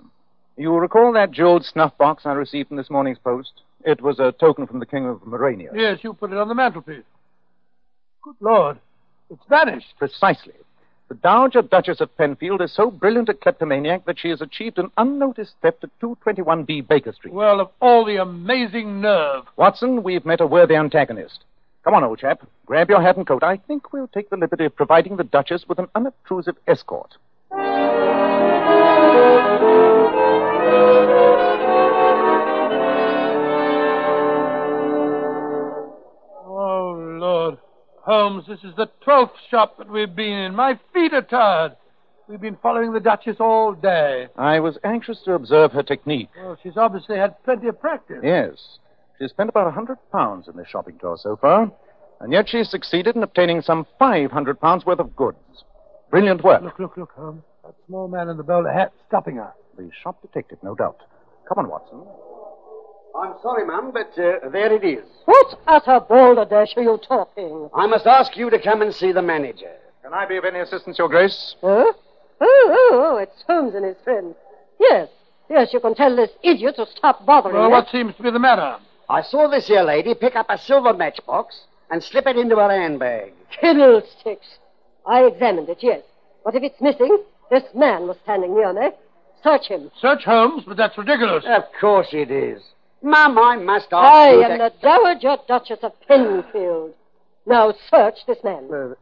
you 0.58 0.74
recall 0.76 1.14
that 1.14 1.32
jeweled 1.32 1.66
snuff 1.66 1.98
box 1.98 2.24
I 2.26 2.34
received 2.34 2.72
in 2.72 2.78
this 2.78 2.90
morning's 2.90 3.18
post? 3.20 3.62
It 3.86 4.02
was 4.02 4.20
a 4.20 4.34
token 4.34 4.68
from 4.68 4.80
the 4.80 4.86
King 4.86 5.08
of 5.08 5.22
Morania. 5.22 5.70
Yes, 5.74 6.00
you 6.02 6.14
put 6.14 6.32
it 6.32 6.38
on 6.38 6.48
the 6.48 6.56
mantelpiece. 6.56 7.04
Good 8.24 8.36
Lord, 8.40 8.80
it's 9.30 9.44
vanished. 9.50 9.94
Precisely. 9.98 10.54
The 11.08 11.16
Dowager 11.16 11.62
Duchess 11.62 12.02
of 12.02 12.18
Penfield 12.18 12.62
is 12.62 12.74
so 12.74 12.90
brilliant 12.90 13.30
a 13.30 13.36
kleptomaniac 13.36 14.06
that 14.06 14.18
she 14.18 14.30
has 14.30 14.42
achieved 14.42 14.80
an 14.80 14.90
unnoticed 14.98 15.54
theft 15.62 15.84
at 15.84 15.92
221B 16.02 16.88
Baker 16.88 17.14
Street. 17.14 17.34
Well, 17.34 17.60
of 17.60 17.70
all 17.80 18.04
the 18.06 18.18
amazing 18.18 19.02
nerve. 19.02 19.44
Watson, 19.56 20.02
we've 20.02 20.26
met 20.26 20.42
a 20.42 20.48
worthy 20.48 20.76
antagonist. 20.76 21.44
Come 21.84 21.94
on, 21.94 22.04
old 22.04 22.18
chap. 22.18 22.48
Grab 22.66 22.90
your 22.90 23.04
hat 23.04 23.18
and 23.18 23.28
coat. 23.28 23.44
I 23.44 23.58
think 23.58 23.94
we'll 23.94 24.08
take 24.08 24.32
the 24.32 24.38
liberty 24.38 24.66
of 24.66 24.76
providing 24.76 25.18
the 25.18 25.24
Duchess 25.24 25.66
with 25.70 25.78
an 25.78 25.88
unobtrusive 25.94 26.58
escort. 26.68 27.18
Holmes, 38.06 38.46
this 38.48 38.60
is 38.64 38.76
the 38.78 38.86
twelfth 39.02 39.34
shop 39.50 39.80
that 39.80 39.90
we've 39.90 40.16
been 40.16 40.38
in. 40.38 40.56
My 40.56 40.80
feet 40.94 41.12
are 41.12 41.24
tired. 41.24 41.76
We've 42.28 42.40
been 42.40 42.58
following 42.62 42.94
the 42.94 43.00
Duchess 43.00 43.38
all 43.40 43.74
day. 43.74 44.28
I 44.38 44.60
was 44.60 44.78
anxious 44.84 45.20
to 45.26 45.34
observe 45.34 45.72
her 45.72 45.82
technique. 45.82 46.30
Well, 46.38 46.56
she's 46.62 46.78
obviously 46.78 47.18
had 47.18 47.44
plenty 47.44 47.68
of 47.68 47.82
practice. 47.82 48.20
Yes. 48.24 48.78
She's 49.20 49.32
spent 49.32 49.50
about 49.50 49.68
a 49.68 49.72
hundred 49.72 49.98
pounds 50.12 50.48
in 50.48 50.56
this 50.56 50.68
shopping 50.68 51.00
tour 51.00 51.18
so 51.20 51.36
far, 51.36 51.72
and 52.22 52.32
yet 52.32 52.48
she's 52.48 52.70
succeeded 52.70 53.16
in 53.16 53.24
obtaining 53.24 53.62
some 53.62 53.88
five 53.98 54.30
hundred 54.32 54.62
pounds 54.62 54.86
worth 54.86 55.00
of 55.00 55.16
goods. 55.16 55.38
Brilliant 56.12 56.44
work. 56.44 56.62
Look, 56.62 56.78
look, 56.78 56.98
look, 56.98 57.12
Holmes. 57.12 57.42
That 57.64 57.74
small 57.88 58.08
man 58.08 58.30
in 58.30 58.38
the 58.38 58.44
bowler 58.44 58.72
hat 58.72 58.94
stopping 59.08 59.38
her. 59.38 59.52
The 59.78 59.90
shop 60.04 60.22
detective, 60.22 60.60
no 60.62 60.76
doubt. 60.76 61.00
Come 61.50 61.58
on, 61.58 61.70
Watson. 61.70 62.04
I'm 63.18 63.34
sorry, 63.42 63.66
ma'am, 63.66 63.92
but 63.94 64.12
uh, 64.22 64.50
there 64.50 64.74
it 64.74 64.84
is. 64.84 65.06
What 65.26 65.60
utter 65.68 66.00
balderdash 66.02 66.74
are 66.76 66.84
you 66.84 67.00
talking? 67.08 67.70
I 67.74 67.88
must 67.88 68.06
ask 68.06 68.36
you 68.36 68.50
to 68.50 68.60
come 68.60 68.82
and 68.82 68.94
see 68.94 69.12
the 69.12 69.22
manager. 69.22 69.72
Can 70.04 70.14
I 70.14 70.26
be 70.26 70.38
of 70.38 70.46
any 70.46 70.60
assistance, 70.60 70.98
Your 70.98 71.08
Grace? 71.10 71.56
Huh? 71.62 71.86
Oh, 71.88 71.94
oh, 72.42 72.90
oh, 73.14 73.18
it's 73.18 73.42
Holmes 73.48 73.74
and 73.76 73.86
his 73.86 73.96
friend. 74.04 74.36
Yes, 74.80 75.08
yes, 75.50 75.72
you 75.72 75.80
can 75.80 75.96
tell 75.96 76.16
this 76.16 76.30
idiot 76.44 76.76
to 76.76 76.86
stop 76.88 77.26
bothering 77.26 77.56
Well, 77.56 77.68
me. 77.68 77.72
what 77.72 77.88
seems 77.90 78.16
to 78.18 78.24
be 78.24 78.32
the 78.32 78.40
matter? 78.40 78.78
I 79.10 79.22
saw 79.22 79.48
this 79.48 79.68
here 79.68 79.84
lady 79.84 80.14
pick 80.14 80.36
up 80.36 80.48
a 80.50 80.58
silver 80.58 80.94
matchbox 80.94 81.62
and 81.90 82.04
slip 82.04 82.28
it 82.28 82.36
into 82.38 82.58
her 82.58 82.70
handbag. 82.70 83.32
Fiddlesticks. 83.62 84.48
I 85.08 85.24
examined 85.24 85.70
it, 85.70 85.78
yes. 85.82 86.02
But 86.44 86.56
if 86.56 86.64
it's 86.64 86.82
missing, 86.82 87.24
this 87.50 87.64
man 87.74 88.08
was 88.08 88.18
standing 88.24 88.56
near 88.56 88.74
me. 88.74 88.90
Search 89.44 89.68
him. 89.68 89.92
Search 90.02 90.24
Holmes, 90.24 90.64
but 90.68 90.76
that's 90.78 90.98
ridiculous. 90.98 91.46
Of 91.48 91.64
course 91.80 92.08
it 92.12 92.32
is. 92.32 92.62
Mum, 93.02 93.38
I 93.38 93.56
must 93.58 93.88
ask 93.92 94.14
I 94.14 94.32
you 94.34 94.44
am 94.44 94.52
to... 94.52 94.58
the 94.58 94.74
Dowager 94.82 95.38
Duchess 95.48 95.80
of 95.84 95.94
Penfield. 96.08 96.94
Now 97.46 97.74
search 97.92 98.16
this 98.28 98.38
man. 98.44 98.68
Uh, 98.72 98.94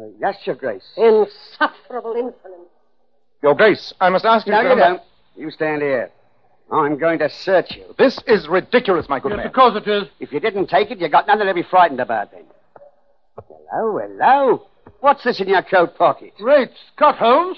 uh, 0.00 0.06
yes, 0.20 0.36
Your 0.44 0.54
Grace. 0.54 0.84
Insufferable 0.96 2.12
insolence. 2.12 2.68
Your 3.42 3.54
Grace, 3.54 3.92
I 4.00 4.10
must 4.10 4.24
ask 4.24 4.46
you 4.46 4.52
No, 4.52 4.62
to... 4.62 4.68
you 4.68 4.76
don't. 4.76 5.02
You 5.36 5.50
stand 5.50 5.82
here. 5.82 6.10
I'm 6.70 6.98
going 6.98 7.18
to 7.20 7.30
search 7.30 7.74
you. 7.76 7.94
This 7.98 8.20
is 8.26 8.46
ridiculous, 8.46 9.08
my 9.08 9.20
good 9.20 9.30
Yes, 9.30 9.38
man. 9.38 9.46
of 9.46 9.52
course 9.54 9.74
it 9.76 9.88
is. 9.88 10.04
If 10.20 10.32
you 10.32 10.40
didn't 10.40 10.66
take 10.68 10.90
it, 10.90 10.98
you 11.00 11.08
got 11.08 11.26
nothing 11.26 11.46
to 11.46 11.54
be 11.54 11.62
frightened 11.62 12.00
about 12.00 12.30
then. 12.30 12.44
Hello, 13.70 13.98
hello. 13.98 14.66
What's 15.00 15.24
this 15.24 15.40
in 15.40 15.48
your 15.48 15.62
coat 15.62 15.96
pocket? 15.96 16.32
Great 16.36 16.70
Scott, 16.94 17.16
Holmes. 17.16 17.56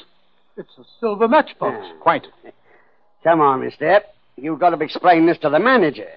It's 0.57 0.71
a 0.79 0.83
silver 1.01 1.27
matchbox. 1.27 1.77
Yeah. 1.83 1.93
Quite. 2.01 2.27
Come 3.25 3.41
on, 3.41 3.61
mister. 3.65 4.03
You've 4.41 4.59
got 4.59 4.71
to 4.71 4.83
explain 4.83 5.27
this 5.27 5.37
to 5.39 5.51
the 5.51 5.59
manager. 5.59 6.09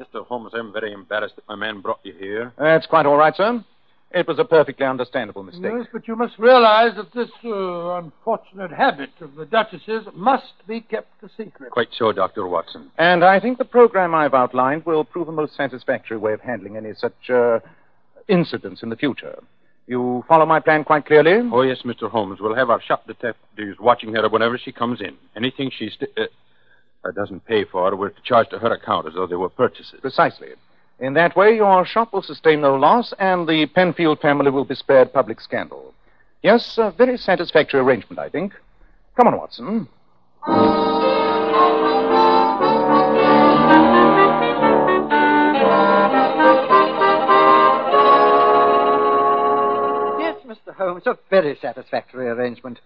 Mr. 0.00 0.26
Holmes, 0.26 0.50
I'm 0.52 0.72
very 0.72 0.92
embarrassed 0.92 1.36
that 1.36 1.46
my 1.48 1.54
man 1.54 1.80
brought 1.80 2.00
you 2.02 2.12
here. 2.18 2.52
That's 2.58 2.86
quite 2.86 3.06
all 3.06 3.16
right, 3.16 3.36
sir. 3.36 3.64
It 4.12 4.26
was 4.26 4.40
a 4.40 4.44
perfectly 4.44 4.84
understandable 4.84 5.44
mistake. 5.44 5.70
Yes, 5.72 5.86
but 5.92 6.08
you 6.08 6.16
must 6.16 6.36
realize 6.36 6.96
that 6.96 7.12
this 7.14 7.30
uh, 7.44 7.98
unfortunate 7.98 8.72
habit 8.72 9.10
of 9.20 9.36
the 9.36 9.46
Duchess's 9.46 10.08
must 10.12 10.54
be 10.66 10.80
kept 10.80 11.22
a 11.22 11.28
secret. 11.36 11.70
Quite 11.70 11.90
so, 11.96 12.10
Dr. 12.10 12.48
Watson. 12.48 12.90
And 12.98 13.22
I 13.22 13.38
think 13.38 13.58
the 13.58 13.64
program 13.64 14.12
I've 14.12 14.34
outlined 14.34 14.84
will 14.84 15.04
prove 15.04 15.28
a 15.28 15.32
most 15.32 15.54
satisfactory 15.54 16.16
way 16.16 16.32
of 16.32 16.40
handling 16.40 16.76
any 16.76 16.92
such 16.94 17.30
uh, 17.30 17.60
incidents 18.28 18.82
in 18.82 18.88
the 18.88 18.96
future. 18.96 19.42
You 19.86 20.24
follow 20.28 20.46
my 20.46 20.60
plan 20.60 20.84
quite 20.84 21.06
clearly? 21.06 21.48
Oh, 21.52 21.62
yes, 21.62 21.82
Mr. 21.84 22.08
Holmes. 22.08 22.38
We'll 22.40 22.54
have 22.54 22.70
our 22.70 22.80
shop 22.80 23.06
detectives 23.06 23.78
watching 23.80 24.14
her 24.14 24.28
whenever 24.28 24.56
she 24.56 24.70
comes 24.72 25.00
in. 25.00 25.16
Anything 25.36 25.70
she 25.76 25.90
st- 25.90 26.10
uh, 26.16 26.26
uh, 27.04 27.10
doesn't 27.12 27.44
pay 27.44 27.64
for, 27.64 27.96
we're 27.96 28.10
to 28.10 28.22
charge 28.22 28.48
to 28.50 28.58
her 28.58 28.72
account 28.72 29.08
as 29.08 29.14
though 29.14 29.26
they 29.26 29.34
were 29.34 29.48
purchases. 29.48 29.98
Precisely. 30.00 30.48
In 31.00 31.14
that 31.14 31.34
way, 31.34 31.56
your 31.56 31.84
shop 31.86 32.12
will 32.12 32.22
sustain 32.22 32.60
no 32.60 32.76
loss, 32.76 33.12
and 33.18 33.48
the 33.48 33.66
Penfield 33.66 34.20
family 34.20 34.50
will 34.50 34.66
be 34.66 34.74
spared 34.74 35.12
public 35.12 35.40
scandal. 35.40 35.94
Yes, 36.42 36.76
a 36.78 36.92
very 36.96 37.16
satisfactory 37.16 37.80
arrangement, 37.80 38.18
I 38.18 38.28
think. 38.28 38.52
Come 39.16 39.28
on, 39.28 39.38
Watson. 39.38 39.88
Mr. 51.00 51.04
Holmes, 51.04 51.18
a 51.18 51.30
very 51.30 51.58
satisfactory 51.60 52.28
arrangement. 52.28 52.80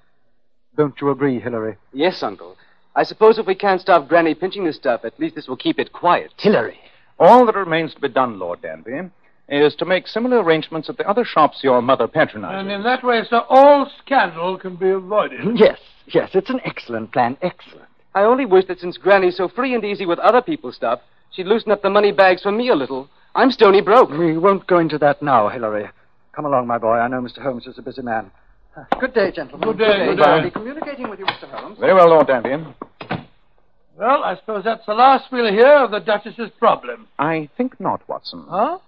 Don't 0.76 1.00
you 1.00 1.10
agree, 1.10 1.40
Hilary? 1.40 1.76
Yes, 1.92 2.22
Uncle. 2.22 2.56
I 2.96 3.02
suppose 3.02 3.38
if 3.38 3.46
we 3.46 3.54
can't 3.54 3.80
stop 3.80 4.08
Granny 4.08 4.34
pinching 4.34 4.64
the 4.64 4.72
stuff, 4.72 5.04
at 5.04 5.18
least 5.18 5.34
this 5.34 5.48
will 5.48 5.56
keep 5.56 5.78
it 5.78 5.92
quiet. 5.92 6.32
Hilary. 6.36 6.78
All 7.18 7.46
that 7.46 7.56
remains 7.56 7.94
to 7.94 8.00
be 8.00 8.08
done, 8.08 8.38
Lord 8.38 8.62
Danby, 8.62 9.10
is 9.48 9.74
to 9.76 9.84
make 9.84 10.06
similar 10.06 10.42
arrangements 10.42 10.88
at 10.88 10.96
the 10.96 11.08
other 11.08 11.24
shops 11.24 11.60
your 11.62 11.82
mother 11.82 12.08
patronizes. 12.08 12.60
And 12.60 12.70
in 12.70 12.82
that 12.84 13.04
way, 13.04 13.22
sir, 13.28 13.42
all 13.48 13.90
scandal 14.04 14.58
can 14.58 14.76
be 14.76 14.90
avoided. 14.90 15.40
Yes, 15.58 15.78
yes, 16.06 16.30
it's 16.34 16.50
an 16.50 16.60
excellent 16.64 17.12
plan. 17.12 17.36
Excellent. 17.42 17.88
I 18.14 18.22
only 18.22 18.46
wish 18.46 18.66
that 18.66 18.80
since 18.80 18.96
Granny's 18.96 19.36
so 19.36 19.48
free 19.48 19.74
and 19.74 19.84
easy 19.84 20.06
with 20.06 20.18
other 20.20 20.42
people's 20.42 20.76
stuff, 20.76 21.00
she'd 21.32 21.46
loosen 21.46 21.72
up 21.72 21.82
the 21.82 21.90
money 21.90 22.12
bags 22.12 22.42
for 22.42 22.52
me 22.52 22.68
a 22.68 22.74
little. 22.74 23.08
I'm 23.34 23.50
stony 23.50 23.80
broke. 23.80 24.10
We 24.10 24.38
won't 24.38 24.66
go 24.68 24.78
into 24.78 24.98
that 24.98 25.20
now, 25.22 25.48
Hilary. 25.48 25.88
Come 26.34 26.46
along, 26.46 26.66
my 26.66 26.78
boy. 26.78 26.94
I 26.94 27.08
know 27.08 27.20
Mr. 27.20 27.40
Holmes 27.40 27.66
is 27.66 27.78
a 27.78 27.82
busy 27.82 28.02
man. 28.02 28.30
Uh, 28.76 28.84
good 28.98 29.14
day, 29.14 29.30
gentlemen. 29.30 29.68
Good 29.68 29.78
day, 29.78 30.06
good 30.06 30.20
I'll 30.20 30.42
be 30.42 30.50
communicating 30.50 31.08
with 31.08 31.20
you, 31.20 31.26
Mr. 31.26 31.48
Holmes. 31.48 31.78
Very 31.78 31.94
well, 31.94 32.08
Lord 32.08 32.26
Danby. 32.26 32.56
Well, 33.96 34.24
I 34.24 34.34
suppose 34.36 34.64
that's 34.64 34.84
the 34.86 34.94
last 34.94 35.26
we'll 35.30 35.52
hear 35.52 35.84
of 35.84 35.92
the 35.92 36.00
Duchess's 36.00 36.50
problem. 36.58 37.06
I 37.20 37.48
think 37.56 37.78
not, 37.78 38.06
Watson. 38.08 38.44
Huh? 38.48 38.78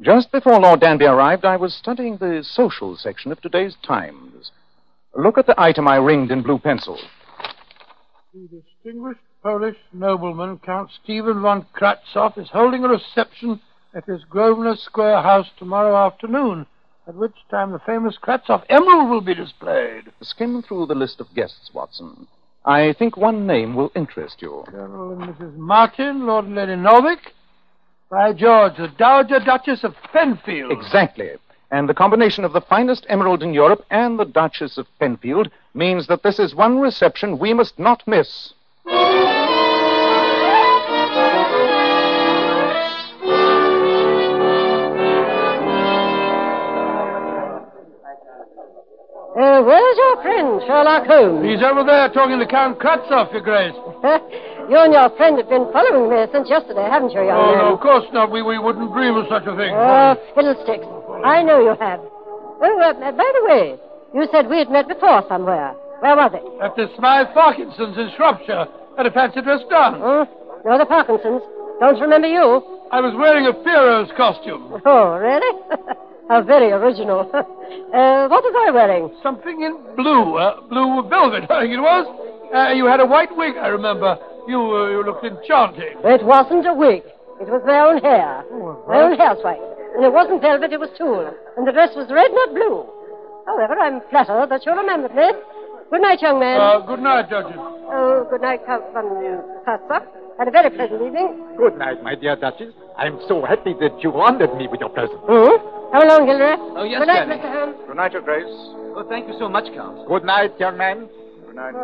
Just 0.00 0.32
before 0.32 0.58
Lord 0.58 0.80
Danby 0.80 1.04
arrived, 1.04 1.44
I 1.44 1.56
was 1.56 1.72
studying 1.72 2.16
the 2.16 2.42
social 2.42 2.96
section 2.96 3.30
of 3.30 3.40
today's 3.40 3.76
Times. 3.86 4.50
Look 5.14 5.38
at 5.38 5.46
the 5.46 5.60
item 5.60 5.86
I 5.86 5.96
ringed 5.96 6.32
in 6.32 6.42
blue 6.42 6.58
pencil. 6.58 6.98
The 8.34 8.48
distinguished 8.48 9.20
Polish 9.44 9.76
nobleman, 9.92 10.58
Count 10.64 10.90
Stephen 11.04 11.42
von 11.42 11.66
Kratzoff, 11.76 12.36
is 12.38 12.48
holding 12.52 12.84
a 12.84 12.88
reception 12.88 13.60
at 13.94 14.06
his 14.06 14.24
Grosvenor 14.24 14.76
Square 14.76 15.22
house 15.22 15.50
tomorrow 15.58 16.06
afternoon, 16.06 16.66
at 17.06 17.14
which 17.14 17.34
time 17.50 17.72
the 17.72 17.78
famous 17.80 18.16
Kratzoff 18.22 18.64
emerald 18.68 19.10
will 19.10 19.20
be 19.20 19.34
displayed. 19.34 20.04
Skim 20.20 20.62
through 20.62 20.86
the 20.86 20.94
list 20.94 21.20
of 21.20 21.34
guests, 21.34 21.70
Watson. 21.74 22.26
I 22.64 22.92
think 22.92 23.16
one 23.16 23.46
name 23.46 23.74
will 23.74 23.90
interest 23.96 24.40
you. 24.40 24.64
Colonel 24.68 25.12
and 25.12 25.34
Mrs. 25.34 25.56
Martin, 25.56 26.26
Lord 26.26 26.44
and 26.44 26.54
Lady 26.54 26.72
Norvik. 26.72 27.18
By 28.08 28.32
George, 28.32 28.76
the 28.76 28.88
Dowager 28.98 29.40
Duchess 29.40 29.82
of 29.84 29.94
Penfield. 30.12 30.70
Exactly. 30.70 31.30
And 31.70 31.88
the 31.88 31.94
combination 31.94 32.44
of 32.44 32.52
the 32.52 32.60
finest 32.60 33.06
emerald 33.08 33.42
in 33.42 33.54
Europe 33.54 33.84
and 33.90 34.18
the 34.18 34.26
Duchess 34.26 34.76
of 34.76 34.86
Penfield 35.00 35.50
means 35.74 36.06
that 36.06 36.22
this 36.22 36.38
is 36.38 36.54
one 36.54 36.78
reception 36.78 37.38
we 37.38 37.54
must 37.54 37.78
not 37.78 38.06
miss. 38.06 38.52
Uh, 49.32 49.64
where's 49.64 49.96
your 49.96 50.20
friend, 50.20 50.60
Sherlock 50.68 51.06
Holmes? 51.08 51.40
He's 51.40 51.64
over 51.64 51.84
there 51.88 52.08
talking 52.12 52.36
to 52.38 52.44
Count 52.46 52.76
Kratzoff, 52.78 53.32
Your 53.32 53.40
Grace. 53.40 53.72
you 54.68 54.76
and 54.76 54.92
your 54.92 55.08
friend 55.16 55.38
have 55.40 55.48
been 55.48 55.72
following 55.72 56.12
me 56.12 56.20
since 56.32 56.50
yesterday, 56.52 56.84
haven't 56.84 57.16
you, 57.16 57.24
young 57.24 57.40
Oh, 57.40 57.48
man? 57.56 57.58
no, 57.64 57.74
of 57.74 57.80
course 57.80 58.04
not. 58.12 58.30
We, 58.30 58.42
we 58.42 58.58
wouldn't 58.60 58.92
dream 58.92 59.16
of 59.16 59.24
such 59.32 59.48
a 59.48 59.56
thing. 59.56 59.72
Oh, 59.72 60.12
fiddlesticks. 60.36 60.84
I 61.24 61.40
know 61.42 61.64
you 61.64 61.72
have. 61.80 62.00
Oh, 62.60 62.76
uh, 62.76 62.92
by 63.16 63.24
the 63.40 63.44
way, 63.48 63.80
you 64.12 64.28
said 64.30 64.48
we 64.52 64.58
had 64.58 64.68
met 64.68 64.86
before 64.86 65.24
somewhere. 65.28 65.72
Where 66.04 66.12
was 66.16 66.32
it? 66.36 66.44
At 66.60 66.76
the 66.76 66.92
Smythe 67.00 67.32
Parkinson's 67.32 67.96
in 67.96 68.12
Shropshire. 68.16 68.68
At 68.98 69.06
a 69.06 69.10
fancy 69.10 69.40
dress 69.40 69.64
dance. 69.70 69.96
Hmm? 69.96 70.28
You're 70.68 70.76
the 70.76 70.84
Parkinsons. 70.84 71.40
Don't 71.80 71.98
remember 72.04 72.28
you. 72.28 72.60
I 72.92 73.00
was 73.00 73.14
wearing 73.16 73.46
a 73.48 73.54
Pierrot's 73.64 74.12
costume. 74.14 74.76
Oh, 74.84 75.16
really? 75.16 75.56
How 76.32 76.40
very 76.40 76.72
original. 76.72 77.28
uh, 77.34 78.24
what 78.32 78.40
was 78.40 78.54
I 78.56 78.70
wearing? 78.72 79.12
Something 79.22 79.60
in 79.68 79.76
blue. 80.00 80.40
Uh, 80.40 80.64
blue 80.64 81.04
velvet, 81.04 81.44
I 81.52 81.60
think 81.68 81.76
it 81.76 81.84
was. 81.84 82.08
Uh, 82.48 82.72
you 82.72 82.86
had 82.88 83.00
a 83.00 83.06
white 83.06 83.28
wig, 83.36 83.60
I 83.60 83.68
remember. 83.68 84.16
You, 84.48 84.56
uh, 84.56 84.88
you 84.96 85.04
looked 85.04 85.28
enchanting. 85.28 86.00
It 86.00 86.24
wasn't 86.24 86.64
a 86.64 86.72
wig. 86.72 87.04
It 87.36 87.52
was 87.52 87.60
my 87.68 87.84
own 87.84 88.00
hair. 88.00 88.48
Oh, 88.48 88.80
My 88.88 89.04
own 89.04 89.12
hairspray. 89.20 89.60
And 89.92 90.08
it 90.08 90.12
wasn't 90.12 90.40
velvet, 90.40 90.72
it 90.72 90.80
was 90.80 90.88
tulle. 90.96 91.36
And 91.60 91.68
the 91.68 91.72
dress 91.72 91.92
was 91.92 92.08
red, 92.08 92.32
not 92.32 92.56
blue. 92.56 92.88
However, 93.44 93.76
I'm 93.76 94.00
flattered 94.08 94.48
that 94.48 94.64
you 94.64 94.72
remembered 94.72 95.12
me. 95.12 95.36
Good 95.92 96.00
night, 96.00 96.22
young 96.22 96.40
man. 96.40 96.56
Uh, 96.56 96.80
good 96.80 97.00
night, 97.04 97.28
Duchess. 97.28 97.60
Oh, 97.60 98.24
good 98.30 98.40
night, 98.40 98.64
Count 98.64 98.88
von 98.96 99.04
Kratzoff. 99.68 100.08
Had 100.38 100.48
a 100.48 100.50
very 100.50 100.70
pleasant 100.70 101.02
evening. 101.02 101.44
Good 101.58 101.76
night, 101.76 102.02
my 102.02 102.14
dear 102.14 102.36
Duchess. 102.36 102.72
I'm 102.96 103.20
so 103.28 103.44
happy 103.44 103.76
that 103.84 104.00
you 104.00 104.16
honored 104.16 104.56
me 104.56 104.64
with 104.66 104.80
your 104.80 104.88
presence. 104.88 105.20
Hmm? 105.28 105.81
Come 105.92 106.08
along, 106.08 106.26
Hilary. 106.26 106.56
Oh, 106.58 106.84
yes, 106.84 107.00
Good 107.00 107.08
night, 107.08 107.26
Granny. 107.26 107.42
Mr. 107.42 107.52
Holmes. 107.52 107.76
Good 107.86 107.96
night, 107.96 108.12
Your 108.12 108.22
Grace. 108.22 108.44
Oh, 108.48 109.04
thank 109.08 109.28
you 109.28 109.34
so 109.38 109.48
much, 109.48 109.64
Count. 109.74 110.08
Good 110.08 110.24
night, 110.24 110.58
young 110.58 110.78
man. 110.78 111.08
Good 111.46 111.54
night. 111.54 111.74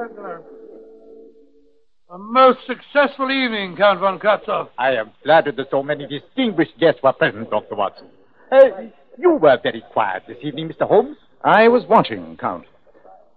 A 2.10 2.16
most 2.16 2.60
successful 2.66 3.30
evening, 3.30 3.76
Count 3.76 4.00
von 4.00 4.18
Kratzoff. 4.18 4.68
I 4.78 4.92
am 4.92 5.10
flattered 5.22 5.56
that 5.56 5.68
so 5.70 5.82
many 5.82 6.06
distinguished 6.06 6.78
guests 6.80 7.02
were 7.02 7.12
present, 7.12 7.50
Dr. 7.50 7.74
Watson. 7.74 8.06
Uh, 8.50 8.88
you 9.18 9.32
were 9.32 9.58
very 9.62 9.82
quiet 9.92 10.22
this 10.26 10.38
evening, 10.42 10.70
Mr. 10.70 10.88
Holmes. 10.88 11.18
I 11.44 11.68
was 11.68 11.84
watching, 11.86 12.38
Count. 12.38 12.64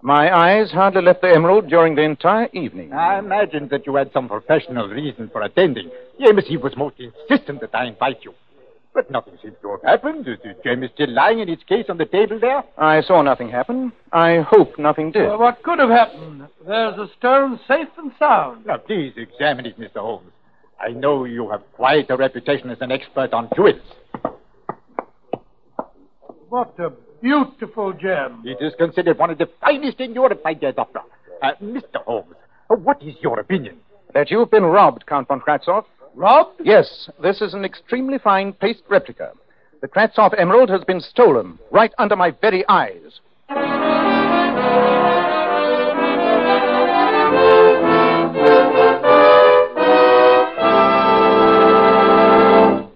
My 0.01 0.33
eyes 0.33 0.71
hardly 0.71 1.01
left 1.01 1.21
the 1.21 1.27
emerald 1.35 1.67
during 1.67 1.95
the 1.95 2.01
entire 2.01 2.47
evening. 2.53 2.93
I 2.93 3.19
imagined 3.19 3.69
that 3.71 3.85
you 3.85 3.95
had 3.95 4.11
some 4.13 4.29
professional 4.29 4.87
reason 4.87 5.29
for 5.33 5.41
attending. 5.41 5.91
The 6.17 6.29
embassy 6.29 6.55
was 6.55 6.73
most 6.77 6.95
insistent 6.97 7.59
that 7.59 7.75
I 7.75 7.87
invite 7.87 8.23
you. 8.23 8.33
But 8.93 9.09
nothing 9.09 9.37
seems 9.41 9.55
to 9.61 9.71
have 9.71 9.81
happened. 9.83 10.25
The 10.25 10.35
the 10.43 10.55
gem 10.63 10.83
is 10.83 10.91
still 10.93 11.09
lying 11.09 11.39
in 11.39 11.47
its 11.47 11.63
case 11.63 11.85
on 11.87 11.97
the 11.97 12.05
table 12.05 12.39
there. 12.39 12.63
I 12.77 13.01
saw 13.01 13.21
nothing 13.21 13.49
happen. 13.49 13.93
I 14.11 14.39
hope 14.39 14.77
nothing 14.77 15.11
did. 15.11 15.27
Well, 15.27 15.39
what 15.39 15.63
could 15.63 15.79
have 15.79 15.89
happened? 15.89 16.47
There's 16.67 16.97
a 16.97 17.07
stone 17.17 17.59
safe 17.67 17.87
and 17.97 18.11
sound. 18.19 18.65
Now, 18.65 18.77
please 18.77 19.13
examine 19.15 19.65
it, 19.65 19.79
Mr. 19.79 19.97
Holmes. 20.01 20.31
I 20.79 20.89
know 20.89 21.25
you 21.25 21.49
have 21.51 21.61
quite 21.73 22.09
a 22.09 22.17
reputation 22.17 22.69
as 22.69 22.79
an 22.81 22.91
expert 22.91 23.33
on 23.33 23.49
jewels. 23.55 23.81
What 26.49 26.77
a 26.79 26.91
beautiful 27.21 27.93
gem. 27.93 28.41
It 28.43 28.57
is 28.61 28.73
considered 28.77 29.17
one 29.17 29.29
of 29.29 29.37
the 29.37 29.47
finest 29.61 29.99
in 30.01 30.13
Europe, 30.13 30.41
my 30.43 30.53
dear 30.53 30.73
doctor. 30.73 30.99
Uh, 31.41 31.51
Mr. 31.63 32.03
Holmes, 32.05 32.35
uh, 32.69 32.75
what 32.75 33.01
is 33.01 33.15
your 33.21 33.39
opinion? 33.39 33.77
That 34.13 34.29
you've 34.29 34.51
been 34.51 34.63
robbed, 34.63 35.05
Count 35.05 35.27
von 35.29 35.39
Kratzoff. 35.39 35.85
Robbed? 36.15 36.61
Yes, 36.63 37.09
this 37.21 37.41
is 37.41 37.53
an 37.53 37.63
extremely 37.63 38.17
fine 38.17 38.53
paste 38.53 38.83
replica. 38.89 39.31
The 39.81 39.87
Kratzoff 39.87 40.37
emerald 40.37 40.69
has 40.69 40.83
been 40.83 40.99
stolen 40.99 41.57
right 41.71 41.91
under 41.97 42.15
my 42.15 42.31
very 42.31 42.63
eyes. 42.67 43.19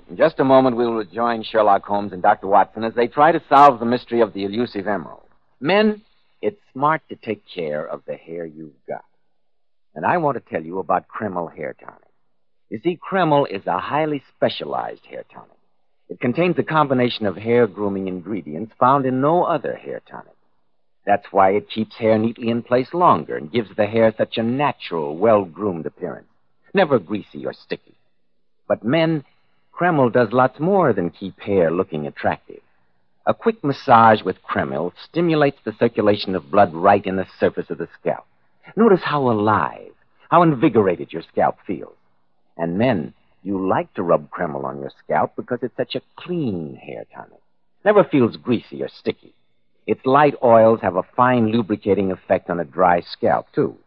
In 0.10 0.17
just 0.17 0.39
a 0.39 0.43
moment, 0.43 0.77
we 0.77 0.86
will 0.86 0.95
rejoin 0.95 1.43
Sherlock 1.43 1.84
Holmes 1.86 2.13
and 2.13 2.22
Dr. 2.22 2.48
Watson 2.48 2.84
as 2.84 2.93
they 2.93 3.07
try 3.07 3.31
to 3.31 3.41
solve 3.50 3.79
the 3.79 3.86
mystery 3.86 4.22
of 4.22 4.34
the 4.34 4.43
elusive 4.43 4.88
emerald. 4.88 5.24
Men, 5.60 6.01
it's 6.41 6.60
smart 6.74 7.01
to 7.10 7.15
take 7.15 7.43
care 7.53 7.86
of 7.86 8.01
the 8.05 8.15
hair 8.15 8.45
you've 8.45 8.74
got. 8.88 9.05
And 9.95 10.05
I 10.05 10.17
want 10.17 10.36
to 10.38 10.50
tell 10.51 10.63
you 10.63 10.79
about 10.79 11.05
Kreml 11.07 11.55
hair 11.55 11.75
tonic. 11.79 12.04
You 12.69 12.79
see, 12.84 12.98
Kreml 12.98 13.45
is 13.50 13.65
a 13.67 13.79
highly 13.79 14.24
specialized 14.36 15.05
hair 15.05 15.24
tonic. 15.31 15.50
It 16.10 16.19
contains 16.19 16.57
a 16.57 16.63
combination 16.63 17.25
of 17.25 17.36
hair 17.36 17.67
grooming 17.67 18.07
ingredients 18.07 18.74
found 18.79 19.05
in 19.05 19.22
no 19.22 19.43
other 19.43 19.75
hair 19.75 20.01
tonic. 20.10 20.36
That's 21.05 21.25
why 21.31 21.51
it 21.51 21.69
keeps 21.69 21.95
hair 21.98 22.17
neatly 22.17 22.50
in 22.50 22.63
place 22.63 22.93
longer 22.93 23.38
and 23.38 23.51
gives 23.51 23.69
the 23.75 23.86
hair 23.86 24.13
such 24.17 24.38
a 24.38 24.43
natural, 24.43 25.17
well 25.17 25.45
groomed 25.45 25.86
appearance. 25.86 26.27
Never 26.74 27.00
greasy 27.00 27.45
or 27.45 27.53
sticky. 27.53 27.95
But 28.67 28.84
men, 28.84 29.24
Kreml 29.72 30.12
does 30.12 30.31
lots 30.31 30.60
more 30.60 30.93
than 30.93 31.12
keep 31.12 31.39
hair 31.39 31.72
looking 31.72 32.07
attractive. 32.07 32.62
A 33.27 33.34
quick 33.34 33.63
massage 33.63 34.22
with 34.24 34.43
Kreml 34.43 34.91
stimulates 35.10 35.57
the 35.63 35.75
circulation 35.79 36.36
of 36.36 36.51
blood 36.51 36.74
right 36.74 37.05
in 37.05 37.15
the 37.15 37.27
surface 37.39 37.69
of 37.69 37.77
the 37.77 37.89
scalp. 38.00 38.25
Notice 38.75 39.01
how 39.03 39.29
alive, 39.29 39.91
how 40.29 40.43
invigorated 40.43 41.13
your 41.13 41.24
scalp 41.31 41.57
feels. 41.65 41.95
And 42.57 42.77
men, 42.77 43.13
you 43.43 43.67
like 43.67 43.93
to 43.93 44.03
rub 44.03 44.29
Kreml 44.29 44.63
on 44.63 44.79
your 44.79 44.91
scalp 45.03 45.35
because 45.35 45.59
it's 45.62 45.77
such 45.77 45.95
a 45.95 46.01
clean 46.15 46.75
hair 46.75 47.05
tonic. 47.13 47.41
Never 47.83 48.03
feels 48.03 48.38
greasy 48.38 48.81
or 48.81 48.89
sticky. 48.89 49.33
Its 49.85 50.05
light 50.05 50.33
oils 50.43 50.79
have 50.81 50.95
a 50.95 51.03
fine 51.15 51.51
lubricating 51.51 52.12
effect 52.12 52.50
on 52.50 52.59
a 52.59 52.65
dry 52.65 53.01
scalp, 53.01 53.45
too. 53.53 53.77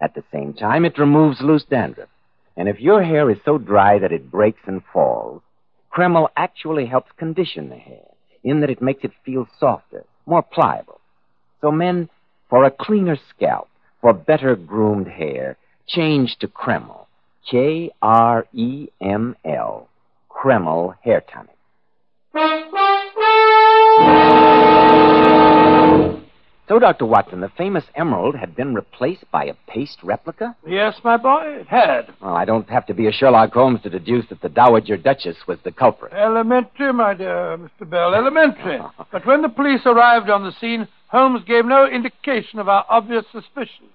At 0.00 0.14
the 0.14 0.24
same 0.32 0.54
time, 0.54 0.84
it 0.84 0.98
removes 0.98 1.42
loose 1.42 1.64
dandruff. 1.64 2.08
And 2.56 2.68
if 2.68 2.80
your 2.80 3.02
hair 3.02 3.30
is 3.30 3.38
so 3.44 3.58
dry 3.58 3.98
that 3.98 4.12
it 4.12 4.30
breaks 4.30 4.62
and 4.66 4.82
falls, 4.92 5.42
Kreml 5.94 6.28
actually 6.36 6.86
helps 6.86 7.12
condition 7.18 7.68
the 7.68 7.76
hair 7.76 8.08
in 8.42 8.60
that 8.60 8.70
it 8.70 8.82
makes 8.82 9.04
it 9.04 9.12
feel 9.24 9.48
softer, 9.58 10.04
more 10.26 10.42
pliable. 10.42 11.00
So 11.60 11.70
men, 11.70 12.08
for 12.48 12.64
a 12.64 12.70
cleaner 12.70 13.16
scalp, 13.30 13.68
for 14.00 14.12
better 14.12 14.54
groomed 14.54 15.08
hair, 15.08 15.56
change 15.86 16.36
to 16.40 16.48
Kreml. 16.48 17.06
K 17.50 17.90
R 18.02 18.46
E 18.52 18.88
M 19.00 19.36
L. 19.44 19.88
Kreml 20.30 20.94
Hair 21.02 21.24
Tonic. 21.32 21.54
So, 26.66 26.78
Dr. 26.78 27.04
Watson, 27.04 27.40
the 27.40 27.50
famous 27.58 27.84
emerald 27.94 28.34
had 28.36 28.56
been 28.56 28.74
replaced 28.74 29.30
by 29.30 29.44
a 29.44 29.54
paste 29.68 29.98
replica? 30.02 30.56
Yes, 30.66 30.94
my 31.04 31.18
boy, 31.18 31.42
it 31.60 31.66
had. 31.66 32.06
Well, 32.22 32.34
I 32.34 32.46
don't 32.46 32.68
have 32.70 32.86
to 32.86 32.94
be 32.94 33.06
a 33.06 33.12
Sherlock 33.12 33.52
Holmes 33.52 33.82
to 33.82 33.90
deduce 33.90 34.26
that 34.30 34.40
the 34.40 34.48
Dowager 34.48 34.96
Duchess 34.96 35.36
was 35.46 35.58
the 35.62 35.72
culprit. 35.72 36.14
Elementary, 36.14 36.92
my 36.92 37.12
dear 37.12 37.58
Mr. 37.58 37.88
Bell, 37.88 38.14
elementary. 38.14 38.80
but 39.12 39.26
when 39.26 39.42
the 39.42 39.50
police 39.50 39.82
arrived 39.84 40.30
on 40.30 40.42
the 40.42 40.52
scene, 40.58 40.88
Holmes 41.08 41.44
gave 41.46 41.66
no 41.66 41.86
indication 41.86 42.58
of 42.58 42.68
our 42.68 42.86
obvious 42.88 43.26
suspicion. 43.30 43.86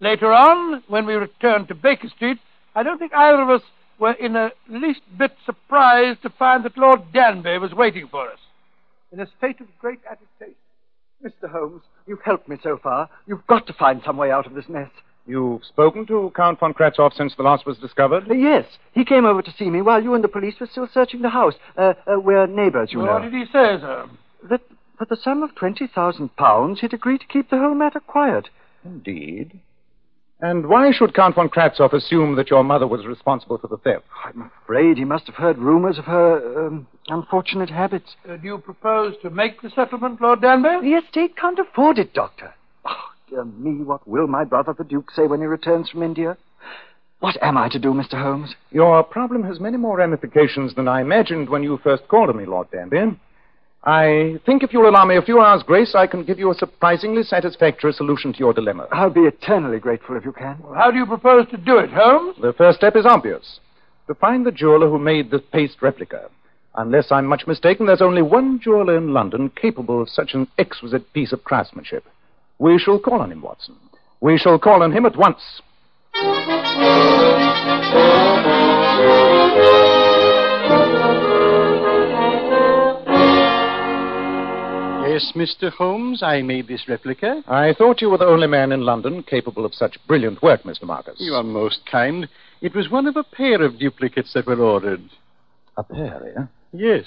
Later 0.00 0.32
on, 0.32 0.82
when 0.88 1.06
we 1.06 1.14
returned 1.14 1.68
to 1.68 1.74
Baker 1.74 2.08
Street, 2.08 2.38
I 2.78 2.84
don't 2.84 2.98
think 2.98 3.12
either 3.12 3.42
of 3.42 3.50
us 3.50 3.62
were 3.98 4.12
in 4.12 4.34
the 4.34 4.52
least 4.68 5.00
bit 5.18 5.32
surprised 5.44 6.22
to 6.22 6.30
find 6.30 6.64
that 6.64 6.78
Lord 6.78 7.12
Danby 7.12 7.58
was 7.58 7.72
waiting 7.72 8.06
for 8.08 8.30
us 8.30 8.38
in 9.10 9.18
a 9.18 9.26
state 9.36 9.60
of 9.60 9.66
great 9.80 9.98
agitation. 10.08 10.54
Mr. 11.20 11.50
Holmes, 11.50 11.82
you've 12.06 12.22
helped 12.22 12.48
me 12.48 12.56
so 12.62 12.78
far. 12.80 13.10
You've 13.26 13.44
got 13.48 13.66
to 13.66 13.72
find 13.72 14.00
some 14.06 14.16
way 14.16 14.30
out 14.30 14.46
of 14.46 14.54
this 14.54 14.68
mess. 14.68 14.90
You've 15.26 15.64
spoken 15.64 16.06
to 16.06 16.30
Count 16.36 16.60
von 16.60 16.72
Kratzoff 16.72 17.14
since 17.14 17.34
the 17.36 17.42
loss 17.42 17.66
was 17.66 17.78
discovered? 17.78 18.30
Uh, 18.30 18.34
yes, 18.34 18.64
he 18.92 19.04
came 19.04 19.24
over 19.24 19.42
to 19.42 19.52
see 19.58 19.70
me 19.70 19.82
while 19.82 20.00
you 20.00 20.14
and 20.14 20.22
the 20.22 20.28
police 20.28 20.54
were 20.60 20.68
still 20.70 20.88
searching 20.94 21.22
the 21.22 21.30
house. 21.30 21.54
Uh, 21.76 21.94
uh, 22.06 22.20
we're 22.20 22.46
neighbors, 22.46 22.90
you 22.92 23.00
What 23.00 23.06
know. 23.06 23.12
What 23.14 23.22
did 23.22 23.32
he 23.32 23.44
say, 23.46 23.80
sir? 23.80 24.08
That 24.48 24.60
for 24.96 25.04
the 25.04 25.16
sum 25.16 25.42
of 25.42 25.56
twenty 25.56 25.88
thousand 25.88 26.36
pounds, 26.36 26.78
he'd 26.80 26.94
agreed 26.94 27.22
to 27.22 27.26
keep 27.26 27.50
the 27.50 27.58
whole 27.58 27.74
matter 27.74 27.98
quiet. 27.98 28.50
Indeed. 28.84 29.58
And 30.40 30.68
why 30.68 30.92
should 30.92 31.14
Count 31.14 31.34
von 31.34 31.48
Kratzoff 31.48 31.92
assume 31.92 32.36
that 32.36 32.48
your 32.48 32.62
mother 32.62 32.86
was 32.86 33.04
responsible 33.06 33.58
for 33.58 33.66
the 33.66 33.76
theft? 33.78 34.04
I'm 34.24 34.52
afraid 34.62 34.96
he 34.96 35.04
must 35.04 35.26
have 35.26 35.34
heard 35.34 35.58
rumors 35.58 35.98
of 35.98 36.04
her 36.04 36.66
um, 36.66 36.86
unfortunate 37.08 37.70
habits. 37.70 38.14
Uh, 38.28 38.36
do 38.36 38.46
you 38.46 38.58
propose 38.58 39.14
to 39.22 39.30
make 39.30 39.60
the 39.62 39.70
settlement, 39.70 40.20
Lord 40.20 40.40
Danby? 40.40 40.68
The 40.80 40.94
estate 40.94 41.36
can't 41.36 41.58
afford 41.58 41.98
it, 41.98 42.14
Doctor. 42.14 42.54
Oh, 42.84 42.94
dear 43.28 43.44
me, 43.44 43.82
what 43.82 44.06
will 44.06 44.28
my 44.28 44.44
brother 44.44 44.72
the 44.76 44.84
Duke 44.84 45.10
say 45.10 45.26
when 45.26 45.40
he 45.40 45.46
returns 45.46 45.90
from 45.90 46.04
India? 46.04 46.36
What 47.18 47.36
am 47.42 47.58
I 47.58 47.68
to 47.70 47.80
do, 47.80 47.92
Mr. 47.92 48.22
Holmes? 48.22 48.54
Your 48.70 49.02
problem 49.02 49.42
has 49.42 49.58
many 49.58 49.76
more 49.76 49.96
ramifications 49.96 50.72
than 50.76 50.86
I 50.86 51.00
imagined 51.00 51.48
when 51.48 51.64
you 51.64 51.80
first 51.82 52.06
called 52.06 52.28
on 52.28 52.36
me, 52.36 52.46
Lord 52.46 52.70
Danby. 52.70 53.18
I 53.84 54.38
think 54.44 54.62
if 54.62 54.72
you'll 54.72 54.88
allow 54.88 55.04
me 55.04 55.16
a 55.16 55.22
few 55.22 55.40
hours' 55.40 55.62
grace, 55.62 55.94
I 55.94 56.06
can 56.06 56.24
give 56.24 56.38
you 56.38 56.50
a 56.50 56.54
surprisingly 56.54 57.22
satisfactory 57.22 57.92
solution 57.92 58.32
to 58.32 58.38
your 58.38 58.52
dilemma. 58.52 58.88
I'll 58.90 59.10
be 59.10 59.20
eternally 59.22 59.78
grateful 59.78 60.16
if 60.16 60.24
you 60.24 60.32
can. 60.32 60.58
Well, 60.62 60.74
how 60.74 60.90
do 60.90 60.98
you 60.98 61.06
propose 61.06 61.48
to 61.50 61.56
do 61.56 61.78
it, 61.78 61.90
Holmes? 61.90 62.36
The 62.40 62.52
first 62.52 62.78
step 62.78 62.96
is 62.96 63.06
obvious. 63.06 63.60
To 64.08 64.14
find 64.14 64.44
the 64.44 64.52
jeweler 64.52 64.88
who 64.88 64.98
made 64.98 65.30
the 65.30 65.38
paste 65.38 65.80
replica. 65.80 66.28
Unless 66.74 67.10
I'm 67.10 67.26
much 67.26 67.46
mistaken, 67.46 67.86
there's 67.86 68.02
only 68.02 68.22
one 68.22 68.60
jeweler 68.60 68.96
in 68.96 69.12
London 69.12 69.50
capable 69.50 70.02
of 70.02 70.08
such 70.08 70.34
an 70.34 70.48
exquisite 70.58 71.12
piece 71.12 71.32
of 71.32 71.44
craftsmanship. 71.44 72.04
We 72.58 72.78
shall 72.78 72.98
call 72.98 73.20
on 73.20 73.32
him, 73.32 73.42
Watson. 73.42 73.76
We 74.20 74.38
shall 74.38 74.58
call 74.58 74.82
on 74.82 74.92
him 74.92 75.06
at 75.06 75.16
once. 75.16 75.60
Yes, 85.18 85.32
Mr. 85.34 85.72
Holmes, 85.72 86.22
I 86.22 86.42
made 86.42 86.68
this 86.68 86.86
replica. 86.86 87.42
I 87.48 87.74
thought 87.76 88.00
you 88.00 88.08
were 88.08 88.18
the 88.18 88.26
only 88.26 88.46
man 88.46 88.70
in 88.70 88.82
London 88.82 89.24
capable 89.24 89.64
of 89.64 89.74
such 89.74 89.98
brilliant 90.06 90.40
work, 90.42 90.62
Mr. 90.62 90.84
Marcus. 90.84 91.16
You 91.18 91.34
are 91.34 91.42
most 91.42 91.80
kind. 91.90 92.28
It 92.60 92.72
was 92.72 92.88
one 92.88 93.08
of 93.08 93.16
a 93.16 93.24
pair 93.24 93.60
of 93.62 93.80
duplicates 93.80 94.32
that 94.34 94.46
were 94.46 94.60
ordered. 94.60 95.00
A 95.76 95.82
pair, 95.82 96.34
eh? 96.38 96.42
Yes. 96.72 97.06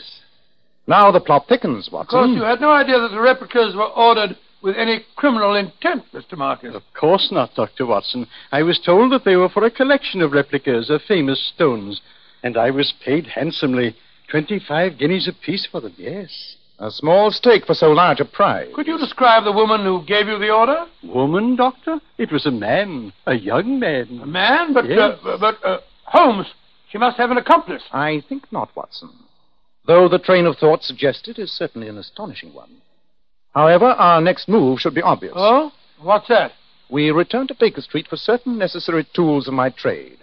Now 0.88 1.10
the 1.10 1.22
plot 1.22 1.46
thickens, 1.48 1.88
Watson. 1.90 2.20
Of 2.20 2.26
course, 2.26 2.36
you 2.36 2.44
had 2.44 2.60
no 2.60 2.74
idea 2.74 3.00
that 3.00 3.12
the 3.12 3.22
replicas 3.22 3.76
were 3.78 3.88
ordered 3.96 4.36
with 4.62 4.76
any 4.76 5.06
criminal 5.16 5.56
intent, 5.56 6.04
Mr. 6.14 6.38
Marcus. 6.38 6.76
Of 6.76 6.84
course 7.00 7.30
not, 7.32 7.56
Dr. 7.56 7.86
Watson. 7.86 8.28
I 8.52 8.62
was 8.64 8.78
told 8.86 9.14
that 9.14 9.24
they 9.24 9.38
were 9.38 9.48
for 9.48 9.64
a 9.64 9.72
collection 9.72 10.22
of 10.22 10.34
replicas 10.34 10.90
of 10.90 11.00
famous 11.08 11.50
stones, 11.56 12.02
and 12.44 12.58
I 12.58 12.72
was 12.72 12.94
paid 13.06 13.28
handsomely. 13.28 13.96
Twenty-five 14.30 14.98
guineas 14.98 15.30
apiece 15.30 15.66
for 15.72 15.80
them, 15.80 15.94
yes. 15.98 16.58
A 16.82 16.90
small 16.90 17.30
stake 17.30 17.68
for 17.68 17.76
so 17.76 17.92
large 17.92 18.20
a 18.20 18.26
prize. 18.26 18.70
Could 18.74 18.88
you 18.88 18.98
describe 18.98 19.44
the 19.44 19.52
woman 19.52 19.84
who 19.86 20.04
gave 20.04 20.28
you 20.28 20.40
the 20.40 20.50
order? 20.50 20.88
Woman, 21.04 21.56
Doctor? 21.56 22.00
It 22.18 22.32
was 22.32 22.48
a 22.48 22.52
man, 22.52 23.14
a 23.28 23.36
young 23.36 23.80
man. 23.80 24.08
A 24.24 24.26
man. 24.26 24.32
man? 24.32 24.74
But, 24.74 24.86
Yes. 24.90 25.20
uh, 25.24 25.38
but, 25.40 25.64
uh, 25.64 25.78
Holmes, 26.06 26.48
she 26.90 26.98
must 26.98 27.18
have 27.18 27.30
an 27.30 27.38
accomplice. 27.38 27.84
I 27.92 28.24
think 28.28 28.52
not, 28.52 28.76
Watson. 28.76 29.12
Though 29.86 30.10
the 30.10 30.18
train 30.18 30.48
of 30.48 30.58
thought 30.58 30.84
suggested 30.84 31.38
is 31.38 31.52
certainly 31.52 31.88
an 31.88 32.00
astonishing 32.00 32.52
one. 32.52 32.82
However, 33.54 33.86
our 33.86 34.20
next 34.20 34.50
move 34.50 34.80
should 34.80 34.96
be 34.96 35.04
obvious. 35.04 35.34
Oh? 35.36 35.72
What's 36.02 36.30
that? 36.30 36.54
We 36.90 37.12
return 37.12 37.46
to 37.48 37.54
Baker 37.60 37.82
Street 37.82 38.08
for 38.08 38.18
certain 38.18 38.58
necessary 38.58 39.06
tools 39.14 39.48
of 39.48 39.54
my 39.54 39.70
trade. 39.70 40.18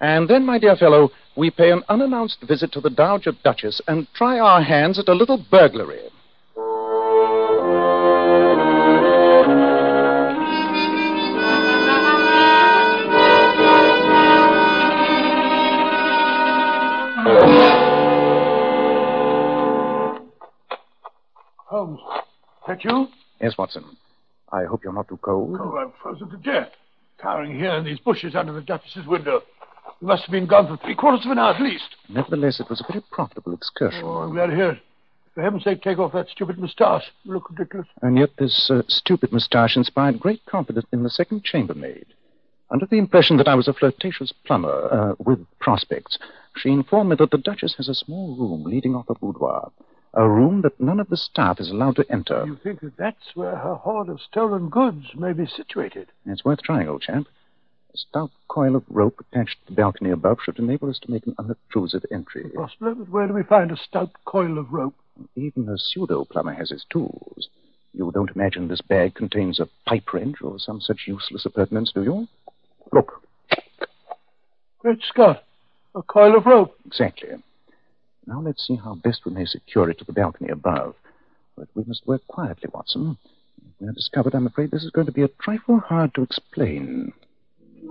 And 0.00 0.28
then, 0.28 0.44
my 0.44 0.58
dear 0.58 0.76
fellow, 0.76 1.10
we 1.36 1.50
pay 1.50 1.70
an 1.70 1.82
unannounced 1.88 2.38
visit 2.46 2.72
to 2.72 2.80
the 2.80 2.90
Dowager 2.90 3.32
Duchess 3.42 3.80
and 3.86 4.06
try 4.14 4.38
our 4.38 4.62
hands 4.62 4.98
at 4.98 5.08
a 5.08 5.14
little 5.14 5.44
burglary. 5.50 6.10
Oh, 17.26 17.88
Holmes, 21.66 22.00
that 22.66 22.84
you? 22.84 23.08
Yes, 23.40 23.56
Watson. 23.56 23.84
I 24.52 24.64
hope 24.64 24.84
you're 24.84 24.92
not 24.92 25.08
too 25.08 25.16
cold. 25.16 25.58
Oh, 25.60 25.76
I'm 25.76 25.92
frozen 26.02 26.28
to 26.30 26.36
death, 26.36 26.68
cowering 27.20 27.58
here 27.58 27.72
in 27.72 27.84
these 27.84 27.98
bushes 27.98 28.36
under 28.36 28.52
the 28.52 28.60
Duchess's 28.60 29.06
window. 29.06 29.42
You 30.04 30.08
must 30.08 30.24
have 30.24 30.32
been 30.32 30.44
gone 30.44 30.66
for 30.66 30.76
three 30.84 30.94
quarters 30.94 31.24
of 31.24 31.30
an 31.30 31.38
hour 31.38 31.54
at 31.54 31.62
least. 31.62 31.96
Nevertheless, 32.10 32.60
it 32.60 32.68
was 32.68 32.78
a 32.78 32.92
very 32.92 33.02
profitable 33.10 33.54
excursion. 33.54 34.02
Oh, 34.04 34.18
I'm 34.18 34.34
glad 34.34 34.48
to 34.48 34.54
hear 34.54 34.70
it. 34.72 34.82
For 35.34 35.42
heaven's 35.42 35.64
sake, 35.64 35.80
take 35.80 35.98
off 35.98 36.12
that 36.12 36.28
stupid 36.28 36.58
moustache. 36.58 37.10
You 37.22 37.32
look 37.32 37.48
ridiculous. 37.48 37.86
And 38.02 38.18
yet 38.18 38.28
this 38.38 38.70
uh, 38.70 38.82
stupid 38.86 39.32
moustache 39.32 39.78
inspired 39.78 40.20
great 40.20 40.44
confidence 40.44 40.84
in 40.92 41.04
the 41.04 41.08
second 41.08 41.42
chambermaid. 41.42 42.04
Under 42.70 42.84
the 42.84 42.98
impression 42.98 43.38
that 43.38 43.48
I 43.48 43.54
was 43.54 43.66
a 43.66 43.72
flirtatious 43.72 44.30
plumber 44.44 44.92
uh, 44.92 45.14
with 45.24 45.46
prospects, 45.58 46.18
she 46.54 46.68
informed 46.68 47.08
me 47.08 47.16
that 47.20 47.30
the 47.30 47.38
Duchess 47.38 47.76
has 47.78 47.88
a 47.88 47.94
small 47.94 48.36
room 48.36 48.64
leading 48.64 48.94
off 48.94 49.08
her 49.08 49.14
boudoir. 49.14 49.72
A 50.12 50.28
room 50.28 50.60
that 50.64 50.78
none 50.78 51.00
of 51.00 51.08
the 51.08 51.16
staff 51.16 51.58
is 51.60 51.70
allowed 51.70 51.96
to 51.96 52.04
enter. 52.12 52.44
You 52.44 52.58
think 52.62 52.80
that 52.80 52.98
that's 52.98 53.34
where 53.34 53.56
her 53.56 53.76
hoard 53.76 54.10
of 54.10 54.20
stolen 54.20 54.68
goods 54.68 55.14
may 55.14 55.32
be 55.32 55.46
situated? 55.46 56.08
It's 56.26 56.44
worth 56.44 56.60
trying, 56.60 56.88
old 56.88 57.00
chap. 57.00 57.24
A 57.94 57.96
stout 57.96 58.32
coil 58.48 58.74
of 58.74 58.82
rope 58.88 59.20
attached 59.20 59.60
to 59.60 59.66
the 59.66 59.76
balcony 59.76 60.10
above 60.10 60.38
should 60.44 60.58
enable 60.58 60.90
us 60.90 60.98
to 60.98 61.10
make 61.12 61.28
an 61.28 61.36
unobtrusive 61.38 62.04
entry. 62.10 62.50
Possibly, 62.52 62.92
but 62.94 63.08
where 63.08 63.28
do 63.28 63.34
we 63.34 63.44
find 63.44 63.70
a 63.70 63.76
stout 63.76 64.10
coil 64.24 64.58
of 64.58 64.72
rope? 64.72 64.96
Even 65.36 65.68
a 65.68 65.78
pseudo 65.78 66.24
plumber 66.24 66.54
has 66.54 66.70
his 66.70 66.84
tools. 66.90 67.48
You 67.92 68.10
don't 68.12 68.34
imagine 68.34 68.66
this 68.66 68.80
bag 68.80 69.14
contains 69.14 69.60
a 69.60 69.68
pipe 69.86 70.12
wrench 70.12 70.42
or 70.42 70.58
some 70.58 70.80
such 70.80 71.06
useless 71.06 71.46
appurtenance, 71.46 71.92
do 71.92 72.02
you? 72.02 72.26
Look. 72.92 73.22
Great 74.80 74.98
Scott. 75.08 75.44
A 75.94 76.02
coil 76.02 76.36
of 76.36 76.46
rope. 76.46 76.76
Exactly. 76.86 77.28
Now 78.26 78.40
let's 78.40 78.66
see 78.66 78.74
how 78.74 78.96
best 78.96 79.24
we 79.24 79.30
may 79.32 79.44
secure 79.44 79.88
it 79.88 79.98
to 80.00 80.04
the 80.04 80.12
balcony 80.12 80.50
above. 80.50 80.96
But 81.56 81.68
we 81.76 81.84
must 81.84 82.08
work 82.08 82.26
quietly, 82.26 82.68
Watson. 82.74 83.16
If 83.58 83.80
we 83.80 83.86
are 83.86 83.92
discovered, 83.92 84.34
I'm 84.34 84.48
afraid 84.48 84.72
this 84.72 84.82
is 84.82 84.90
going 84.90 85.06
to 85.06 85.12
be 85.12 85.22
a 85.22 85.28
trifle 85.28 85.78
hard 85.78 86.12
to 86.14 86.22
explain. 86.22 87.12
Oh, 87.86 87.90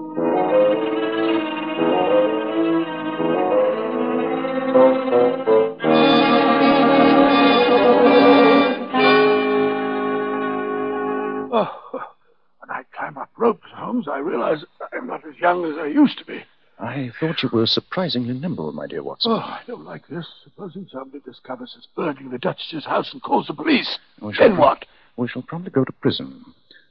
when 12.59 12.71
I 12.71 12.81
climb 12.97 13.19
up 13.19 13.29
ropes, 13.37 13.61
Holmes, 13.75 14.07
I 14.07 14.17
realize 14.17 14.65
I'm 14.91 15.05
not 15.05 15.27
as 15.27 15.37
young 15.39 15.63
as 15.65 15.77
I 15.77 15.85
used 15.85 16.17
to 16.17 16.25
be. 16.25 16.43
I 16.79 17.11
thought 17.19 17.43
you 17.43 17.49
were 17.53 17.67
surprisingly 17.67 18.33
nimble, 18.33 18.71
my 18.71 18.87
dear 18.87 19.03
Watson. 19.03 19.33
Oh, 19.33 19.35
I 19.35 19.61
don't 19.67 19.85
like 19.85 20.07
this. 20.07 20.25
Supposing 20.43 20.87
somebody 20.91 21.21
discovers 21.23 21.75
us 21.77 21.87
burning 21.95 22.31
the 22.31 22.39
Duchess's 22.39 22.85
house 22.85 23.13
and 23.13 23.21
calls 23.21 23.45
the 23.45 23.53
police. 23.53 23.99
Then 24.39 24.57
what? 24.57 24.85
We 25.17 25.27
shall 25.27 25.43
probably 25.43 25.69
go 25.69 25.83
to 25.85 25.91
prison. 25.91 26.43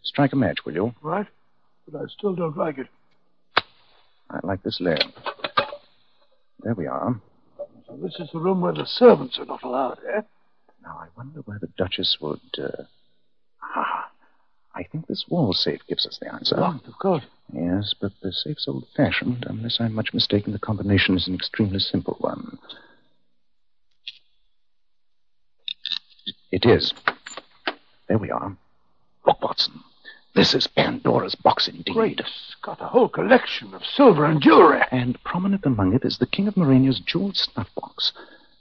Strike 0.05 0.35
a 0.35 0.37
match, 0.37 0.65
will 0.65 0.75
you? 0.75 0.95
Right? 1.03 1.27
But 1.89 2.01
I 2.01 2.05
still 2.09 2.35
don't 2.35 2.57
like 2.57 2.79
it. 2.79 2.87
I 4.31 4.39
like 4.43 4.63
this 4.63 4.81
lamp. 4.81 5.15
There 6.63 6.75
we 6.75 6.87
are. 6.87 7.21
So 7.87 7.97
this 8.03 8.17
is 8.19 8.31
the 8.33 8.39
room 8.39 8.61
where 8.61 8.73
the 8.73 8.87
servants 8.87 9.39
are 9.39 9.45
not 9.45 9.63
allowed, 9.63 9.99
eh? 10.17 10.23
Now, 10.83 10.99
I 11.01 11.09
wonder 11.17 11.41
where 11.41 11.59
the 11.59 11.69
Duchess 11.77 12.19
would. 12.21 12.41
Uh... 12.59 12.85
Ah, 13.63 14.11
I 14.75 14.85
think 14.85 15.07
this 15.07 15.25
wall 15.29 15.53
safe 15.53 15.81
gives 15.89 16.07
us 16.07 16.19
the 16.21 16.33
answer. 16.33 16.57
Locked, 16.57 16.89
of 16.89 16.99
course. 16.99 17.25
Yes, 17.53 17.95
but 18.01 18.13
the 18.23 18.33
safe's 18.33 18.67
old 18.67 18.87
fashioned. 18.97 19.45
Unless 19.49 19.79
I'm 19.81 19.95
much 19.95 20.15
mistaken, 20.15 20.53
the 20.53 20.59
combination 20.59 21.17
is 21.17 21.29
an 21.29 21.35
extremely 21.35 21.79
simple 21.79 22.17
one. 22.21 22.59
It 26.51 26.65
is. 26.65 26.95
There 28.09 28.19
we 28.19 28.31
are. 28.31 28.57
Look, 29.27 29.43
Watson. 29.43 29.81
This 30.35 30.55
is 30.55 30.67
Pandora's 30.67 31.35
box 31.35 31.69
indeed. 31.69 31.93
Great 31.95 32.21
Scott, 32.51 32.79
a 32.81 32.87
whole 32.87 33.09
collection 33.09 33.75
of 33.75 33.85
silver 33.85 34.25
and 34.25 34.41
jewelry. 34.41 34.81
And 34.91 35.23
prominent 35.25 35.67
among 35.67 35.95
it 35.95 36.05
is 36.05 36.19
the 36.19 36.27
King 36.27 36.49
of 36.49 36.57
Morania's 36.57 37.01
jeweled 37.01 37.37
snuff 37.37 37.69
box. 37.75 38.13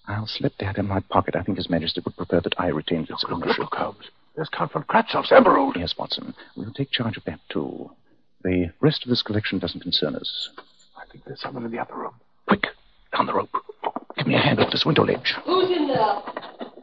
I'll 0.07 0.27
slip 0.27 0.53
that 0.59 0.77
in 0.77 0.87
my 0.87 0.99
pocket. 0.99 1.35
I 1.35 1.43
think 1.43 1.57
His 1.57 1.69
Majesty 1.69 2.01
would 2.03 2.17
prefer 2.17 2.41
that 2.41 2.55
I 2.59 2.67
retain 2.67 3.03
its 3.09 3.23
Look, 3.23 3.31
ownership. 3.31 3.59
look, 3.59 3.75
Holmes. 3.75 4.09
There's 4.35 4.49
Count 4.49 4.73
von 4.73 4.83
Kratzoff's 4.83 5.31
emerald. 5.31 5.77
Yes, 5.77 5.97
Watson. 5.97 6.33
We'll 6.57 6.73
take 6.73 6.91
charge 6.91 7.15
of 7.15 7.23
that, 7.25 7.39
too. 7.49 7.91
The 8.43 8.71
rest 8.81 9.03
of 9.03 9.09
this 9.09 9.21
collection 9.21 9.59
doesn't 9.59 9.81
concern 9.81 10.15
us. 10.15 10.49
I 10.97 11.05
think 11.11 11.23
there's 11.25 11.39
someone 11.41 11.63
in 11.63 11.71
the 11.71 11.79
other 11.79 11.95
room. 11.95 12.15
Quick, 12.47 12.67
down 13.15 13.27
the 13.27 13.33
rope. 13.33 13.55
Give 14.17 14.27
me 14.27 14.35
a 14.35 14.39
hand 14.39 14.59
off 14.59 14.71
this 14.71 14.85
window 14.85 15.05
ledge. 15.05 15.35
Who's 15.45 15.69
in 15.69 15.87
there? 15.87 16.21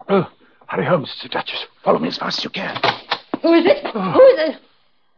Oh, 0.09 0.31
hurry, 0.66 0.87
Holmes. 0.87 1.11
It's 1.12 1.22
the 1.24 1.29
Duchess. 1.29 1.66
Follow 1.85 1.98
me 1.98 2.09
as 2.09 2.16
fast 2.18 2.38
as 2.38 2.44
you 2.44 2.51
can. 2.51 2.77
Who 3.42 3.53
is 3.55 3.66
it? 3.66 3.85
Oh. 3.94 4.12
Who 4.12 4.20
is 4.22 4.55
it? 4.55 4.61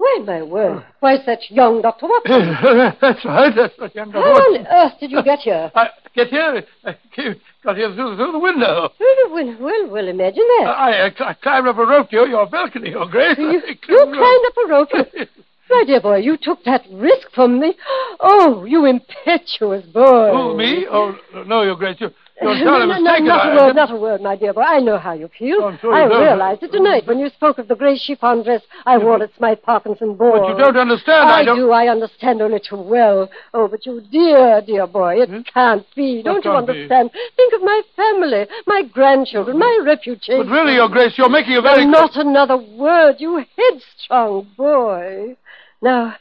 Why, 0.01 0.23
my 0.25 0.43
word. 0.43 0.83
Why, 1.01 1.17
it's 1.17 1.27
that 1.27 1.51
young 1.51 1.83
Dr. 1.83 2.07
Watson. 2.07 2.57
that's 3.03 3.23
right. 3.23 3.53
That's 3.55 3.79
right, 3.79 3.95
young 3.95 4.11
Dr. 4.11 4.25
How 4.25 4.35
Dr. 4.35 4.61
on 4.61 4.67
earth 4.67 4.99
did 4.99 5.11
you 5.11 5.23
get 5.23 5.41
here? 5.41 5.71
I 5.75 5.89
get 6.15 6.29
here. 6.29 6.63
I 6.87 6.97
came, 7.15 7.37
got 7.63 7.77
here 7.77 7.93
through, 7.95 8.17
the 8.17 8.39
window. 8.39 8.89
through 8.97 9.15
the 9.25 9.35
window. 9.35 9.57
Well, 9.61 9.61
well, 9.61 9.89
well, 9.89 9.91
well 9.93 10.09
imagine 10.09 10.47
that. 10.61 10.69
I, 10.69 11.07
I, 11.09 11.29
I 11.29 11.35
climbed 11.35 11.69
up 11.69 11.77
a 11.77 11.85
rope 11.85 12.09
to 12.09 12.17
your, 12.17 12.29
your 12.29 12.47
balcony, 12.47 12.91
Your 12.91 13.11
Grace. 13.11 13.37
you, 13.37 13.45
I 13.69 13.69
you 13.69 13.77
climbed 13.77 14.15
climbed 14.15 14.45
up 14.47 14.57
a 14.65 14.69
rope. 14.71 14.89
You, 14.95 15.27
my 15.71 15.85
dear 15.87 16.01
boy, 16.01 16.17
you 16.17 16.39
took 16.41 16.65
that 16.65 16.81
risk 16.91 17.29
for 17.35 17.47
me. 17.47 17.75
Oh, 18.23 18.67
you 18.67 18.85
impetuous 18.85 19.87
boy. 19.87 20.31
Who, 20.33 20.55
me? 20.55 20.87
Oh, 20.91 21.17
no, 21.47 21.63
Your 21.63 21.77
Grace. 21.77 21.97
You, 22.01 22.11
you're 22.43 22.55
no, 22.65 22.79
no, 22.87 22.99
no, 22.99 23.19
not 23.19 23.47
a 23.47 23.57
word, 23.57 23.75
not 23.77 23.91
a 23.91 23.97
word, 23.97 24.21
my 24.23 24.37
dear 24.37 24.53
boy. 24.53 24.63
I 24.63 24.81
know 24.81 24.99
how 24.99 25.13
you 25.13 25.29
feel. 25.39 25.59
Oh, 25.61 25.77
sure 25.81 25.93
I 25.95 26.09
don't. 26.09 26.23
realized 26.23 26.63
it 26.63 26.73
tonight 26.73 27.07
when 27.07 27.19
you 27.19 27.29
spoke 27.31 27.59
of 27.59 27.69
the 27.69 27.75
grey 27.75 27.99
chiffon 27.99 28.43
dress 28.43 28.63
I 28.87 28.99
wore 28.99 29.23
at 29.23 29.35
Smythe 29.37 29.63
Parkinson 29.63 30.15
ball. 30.17 30.41
But 30.41 30.49
you 30.49 30.57
don't 30.65 30.77
understand. 30.77 31.29
I, 31.31 31.41
I 31.41 31.45
don't. 31.45 31.57
do. 31.57 31.71
I 31.71 31.89
understand 31.89 32.41
only 32.43 32.61
too 32.61 32.77
well. 32.81 33.31
Oh, 33.53 33.69
but 33.69 33.85
you 33.85 34.01
dear, 34.11 34.63
dear 34.67 34.87
boy, 34.87 35.21
it 35.23 35.47
can't 35.53 35.85
be. 35.95 36.23
Don't 36.23 36.45
you 36.45 36.51
Hmm? 36.51 36.57
can't 36.57 36.67
be? 36.67 36.73
understand? 36.73 37.11
Think 37.37 37.53
of 37.55 37.63
my 37.63 37.83
family, 37.97 38.47
my 38.67 38.83
grandchildren, 38.93 39.59
my 39.59 39.81
reputation. 39.85 40.39
But 40.47 40.53
really, 40.53 40.75
Your 40.75 40.89
Grace, 40.89 41.13
you're 41.19 41.29
making 41.29 41.57
a 41.57 41.63
very. 41.63 41.85
Not 41.87 42.17
another 42.17 42.57
word, 42.57 43.17
you 43.19 43.45
headstrong 43.57 44.49
boy. 44.57 45.37
Now, 45.83 46.17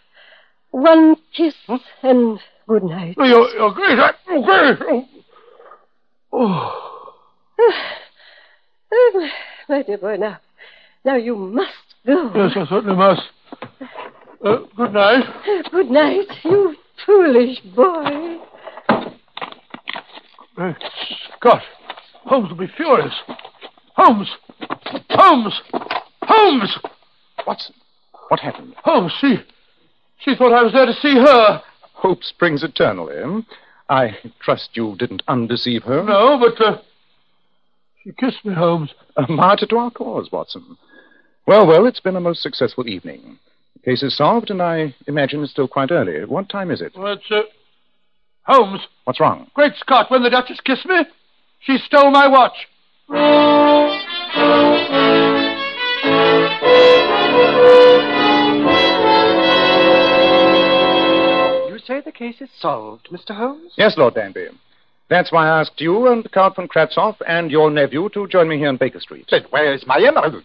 one 0.72 1.16
kiss 1.36 1.56
and 2.04 2.40
good 2.68 2.84
night. 2.84 3.16
Oh, 3.18 3.26
Your, 3.26 3.50
your 3.52 3.74
Grace, 3.74 4.00
I. 4.00 4.12
Grace. 4.42 4.78
Oh. 4.82 5.06
Oh, 6.32 7.14
my, 8.92 9.30
my 9.68 9.82
dear 9.84 9.98
boy, 9.98 10.18
now, 10.18 10.40
now 11.04 11.16
you 11.16 11.36
must 11.36 11.72
go. 12.06 12.32
Yes, 12.36 12.52
I 12.56 12.66
certainly 12.70 12.96
must. 12.96 13.22
Uh, 14.44 14.58
good 14.76 14.94
night. 14.94 15.24
Good 15.72 15.92
night, 15.92 16.28
you 16.44 16.76
foolish 17.06 17.60
boy. 17.76 18.38
Uh, 20.58 20.74
Scott, 21.38 21.62
Holmes 22.26 22.50
will 22.50 22.58
be 22.58 22.72
furious. 22.76 23.14
Holmes! 23.96 24.30
Holmes! 25.10 25.62
Holmes! 26.22 26.78
Watson, 27.48 27.76
what 28.28 28.40
happened? 28.40 28.76
Holmes, 28.84 29.14
she. 29.20 29.38
She 30.20 30.36
thought 30.36 30.54
I 30.54 30.62
was 30.62 30.74
there 30.74 30.86
to 30.86 30.94
see 30.94 31.16
her. 31.16 31.62
Hope 31.94 32.24
springs 32.24 32.64
eternal, 32.64 33.10
eh? 33.10 33.42
I 33.90 34.18
trust 34.40 34.70
you 34.74 34.96
didn't 34.98 35.24
undeceive 35.28 35.84
her. 35.84 36.04
No, 36.04 36.38
but. 36.40 36.64
Uh, 36.64 36.78
she 38.04 38.12
kissed 38.14 38.46
me, 38.46 38.54
Holmes. 38.54 38.92
A 39.18 39.30
martyr 39.30 39.66
to 39.68 39.78
our 39.78 39.92
cause, 39.92 40.30
Watson. 40.32 40.78
Well, 41.48 41.66
well, 41.68 41.86
it's 41.88 42.00
been 42.00 42.16
a 42.16 42.22
most 42.22 42.42
successful 42.42 42.88
evening. 42.88 43.40
The 43.74 43.80
case 43.92 44.04
is 44.04 44.16
solved, 44.16 44.52
and 44.52 44.62
I 44.62 44.94
imagine 45.08 45.42
it's 45.44 45.52
still 45.52 45.68
quite 45.68 45.92
early. 45.92 46.24
What 46.26 46.48
time 46.50 46.70
is 46.72 46.82
it? 46.82 46.94
Well, 46.96 47.14
it's. 47.14 47.30
Uh, 47.32 47.42
Holmes, 48.44 48.82
What's 49.04 49.20
wrong? 49.20 49.48
great 49.54 49.74
Scott, 49.76 50.10
when 50.10 50.24
the 50.24 50.30
Duchess 50.30 50.60
kissed 50.62 50.86
me, 50.86 51.06
she 51.60 51.78
stole 51.78 52.10
my 52.10 52.28
watch. 52.28 52.56
The 62.10 62.18
case 62.18 62.42
is 62.42 62.50
solved, 62.60 63.08
Mr. 63.12 63.36
Holmes? 63.36 63.72
Yes, 63.78 63.96
Lord 63.96 64.16
Danby. 64.16 64.48
That's 65.10 65.32
why 65.32 65.48
I 65.48 65.60
asked 65.60 65.80
you 65.80 66.08
and 66.08 66.30
Count 66.32 66.56
von 66.56 66.68
Kratzoff 66.68 67.18
and 67.28 67.52
your 67.52 67.70
nephew 67.70 68.10
to 68.16 68.28
join 68.28 68.50
me 68.50 68.58
here 68.58 68.70
in 68.70 68.78
Baker 68.78 69.00
Street. 69.00 69.28
But 69.30 69.52
where 69.52 69.74
is 69.76 69.86
my 69.86 70.00
emerald? 70.00 70.44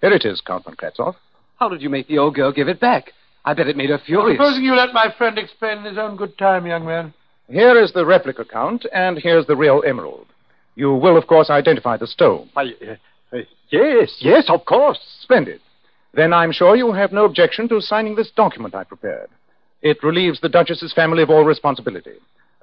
Here 0.00 0.12
it 0.12 0.24
is, 0.24 0.40
Count 0.40 0.64
von 0.64 0.76
Kratzoff. 0.76 1.16
How 1.58 1.68
did 1.68 1.82
you 1.82 1.90
make 1.90 2.06
the 2.06 2.18
old 2.18 2.36
girl 2.36 2.52
give 2.52 2.68
it 2.68 2.78
back? 2.78 3.12
I 3.44 3.52
bet 3.54 3.66
it 3.66 3.76
made 3.76 3.90
her 3.90 3.98
furious. 3.98 4.38
Supposing 4.38 4.62
you 4.62 4.76
let 4.76 4.92
my 4.92 5.12
friend 5.18 5.38
explain 5.38 5.78
in 5.78 5.84
his 5.84 5.98
own 5.98 6.16
good 6.16 6.38
time, 6.38 6.66
young 6.66 6.86
man. 6.86 7.12
Here 7.48 7.76
is 7.76 7.92
the 7.92 8.06
replica, 8.06 8.44
Count, 8.44 8.86
and 8.92 9.18
here's 9.18 9.46
the 9.46 9.56
real 9.56 9.82
emerald. 9.84 10.26
You 10.76 10.94
will, 10.94 11.16
of 11.16 11.26
course, 11.26 11.50
identify 11.50 11.96
the 11.96 12.06
stone. 12.06 12.48
Why, 12.52 12.74
uh, 12.80 13.36
uh, 13.36 13.40
yes, 13.70 14.16
yes, 14.20 14.44
of 14.48 14.64
course. 14.66 15.00
Splendid. 15.22 15.60
Then 16.14 16.32
I'm 16.32 16.52
sure 16.52 16.76
you 16.76 16.92
have 16.92 17.10
no 17.10 17.24
objection 17.24 17.68
to 17.70 17.80
signing 17.80 18.14
this 18.14 18.30
document 18.30 18.76
I 18.76 18.84
prepared. 18.84 19.28
It 19.82 20.02
relieves 20.02 20.40
the 20.40 20.48
Duchess's 20.48 20.92
family 20.92 21.22
of 21.22 21.30
all 21.30 21.44
responsibility. 21.44 22.14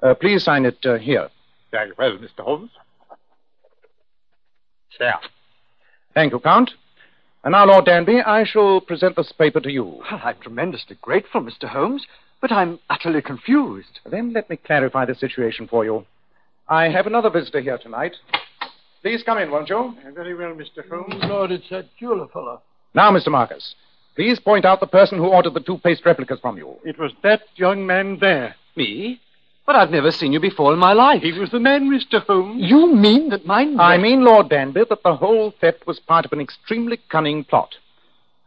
Uh, 0.02 0.14
please 0.14 0.42
sign 0.42 0.64
it 0.64 0.78
uh, 0.84 0.96
here. 0.96 1.28
Very 1.70 1.92
well, 1.96 2.16
Mr. 2.16 2.40
Holmes. 2.40 2.70
There. 4.98 5.20
Thank 6.14 6.32
you, 6.32 6.40
Count. 6.40 6.72
And 7.44 7.52
now, 7.52 7.64
Lord 7.64 7.86
Danby, 7.86 8.20
I 8.20 8.44
shall 8.44 8.80
present 8.80 9.16
this 9.16 9.32
paper 9.32 9.60
to 9.60 9.70
you. 9.70 9.84
Well, 9.84 10.20
I'm 10.22 10.36
tremendously 10.42 10.98
grateful, 11.00 11.40
Mr. 11.42 11.68
Holmes, 11.68 12.06
but 12.40 12.52
I'm 12.52 12.78
utterly 12.90 13.22
confused. 13.22 14.00
Then 14.10 14.32
let 14.34 14.50
me 14.50 14.56
clarify 14.56 15.06
the 15.06 15.14
situation 15.14 15.66
for 15.68 15.84
you. 15.84 16.04
I 16.68 16.88
have 16.88 17.06
another 17.06 17.30
visitor 17.30 17.60
here 17.60 17.78
tonight. 17.78 18.14
Please 19.02 19.22
come 19.22 19.38
in, 19.38 19.50
won't 19.50 19.70
you? 19.70 19.94
Very 20.14 20.34
well, 20.34 20.54
Mr. 20.54 20.86
Holmes. 20.88 21.22
Lord, 21.24 21.50
it's 21.50 21.68
that 21.70 21.86
jeweler 21.98 22.28
fellow. 22.28 22.60
Now, 22.94 23.10
Mr. 23.10 23.28
Marcus, 23.28 23.74
please 24.20 24.38
point 24.38 24.66
out 24.66 24.80
the 24.80 24.86
person 24.86 25.16
who 25.16 25.28
ordered 25.28 25.54
the 25.54 25.60
two 25.60 25.78
paste 25.78 26.04
replicas 26.04 26.38
from 26.40 26.58
you. 26.58 26.76
It 26.84 26.98
was 26.98 27.10
that 27.22 27.40
young 27.56 27.86
man 27.86 28.18
there. 28.20 28.54
Me? 28.76 29.18
But 29.64 29.76
I've 29.76 29.90
never 29.90 30.10
seen 30.10 30.30
you 30.34 30.40
before 30.40 30.74
in 30.74 30.78
my 30.78 30.92
life. 30.92 31.22
He 31.22 31.32
was 31.32 31.48
the 31.48 31.58
man, 31.58 31.88
Mr. 31.88 32.22
Holmes. 32.26 32.60
You 32.62 32.94
mean 32.94 33.30
that 33.30 33.46
my 33.46 33.62
I 33.78 33.96
mean, 33.96 34.22
Lord 34.22 34.50
Danby, 34.50 34.82
that 34.90 35.02
the 35.02 35.16
whole 35.16 35.54
theft 35.58 35.86
was 35.86 36.00
part 36.00 36.26
of 36.26 36.34
an 36.34 36.40
extremely 36.40 36.98
cunning 37.08 37.44
plot. 37.44 37.70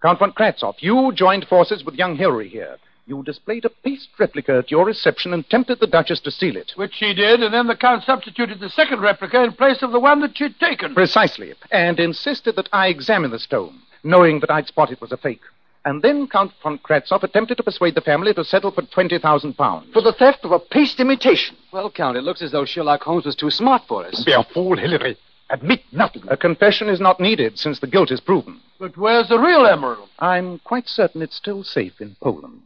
Count 0.04 0.20
von 0.20 0.32
Kratzoff, 0.32 0.76
you 0.78 1.12
joined 1.12 1.48
forces 1.48 1.84
with 1.84 1.96
young 1.96 2.18
Hilary 2.18 2.50
here. 2.50 2.78
You 3.08 3.24
displayed 3.24 3.66
a 3.66 3.72
paste 3.84 4.10
replica 4.20 4.58
at 4.60 4.70
your 4.70 4.86
reception 4.86 5.34
and 5.34 5.50
tempted 5.50 5.80
the 5.80 5.88
Duchess 5.88 6.20
to 6.20 6.30
steal 6.30 6.56
it. 6.56 6.74
Which 6.76 6.94
she 6.94 7.16
did, 7.16 7.42
and 7.42 7.52
then 7.52 7.66
the 7.66 7.76
Count 7.76 8.04
substituted 8.04 8.60
the 8.60 8.70
second 8.70 9.02
replica 9.02 9.42
in 9.44 9.54
place 9.54 9.82
of 9.82 9.92
the 9.92 10.00
one 10.00 10.22
that 10.22 10.38
she'd 10.38 10.60
taken. 10.60 10.94
Precisely. 10.94 11.56
And 11.72 12.00
insisted 12.00 12.58
that 12.58 12.70
I 12.72 12.90
examine 12.90 13.32
the 13.32 13.40
stone, 13.40 13.80
knowing 14.04 14.40
that 14.42 14.52
I'd 14.52 14.68
spot 14.68 14.92
it 14.92 15.02
was 15.02 15.12
a 15.12 15.18
fake. 15.18 15.42
And 15.86 16.02
then 16.02 16.28
Count 16.28 16.52
von 16.62 16.80
Kratzoff 16.80 17.24
attempted 17.24 17.58
to 17.58 17.64
persuade 17.64 17.96
the 17.96 18.02
family 18.02 18.34
to 18.36 18.44
settle 18.46 18.72
for 18.72 18.84
20,000 18.84 19.58
pounds. 19.58 19.92
For 19.92 20.02
the 20.02 20.14
theft 20.14 20.40
of 20.44 20.52
a 20.52 20.60
paste 20.60 21.00
imitation. 21.00 21.58
Well, 21.74 21.92
Count, 21.92 22.16
it 22.16 22.24
looks 22.24 22.42
as 22.42 22.52
though 22.52 22.66
Sherlock 22.66 23.02
Holmes 23.02 23.26
was 23.26 23.36
too 23.36 23.52
smart 23.52 23.84
for 23.88 24.06
us. 24.06 24.24
Be 24.24 24.32
a 24.32 24.44
fool, 24.44 24.78
Hilary. 24.78 25.18
Admit 25.50 25.82
nothing. 25.92 26.24
A 26.30 26.38
confession 26.38 26.88
is 26.88 27.02
not 27.02 27.20
needed 27.20 27.60
since 27.60 27.80
the 27.80 27.88
guilt 27.88 28.12
is 28.12 28.22
proven. 28.22 28.62
But 28.80 28.98
where's 28.98 29.28
the 29.28 29.40
real 29.40 29.66
emerald? 29.66 30.10
I'm 30.20 30.60
quite 30.60 30.88
certain 30.88 31.22
it's 31.22 31.36
still 31.36 31.64
safe 31.64 32.00
in 32.00 32.16
Poland. 32.22 32.62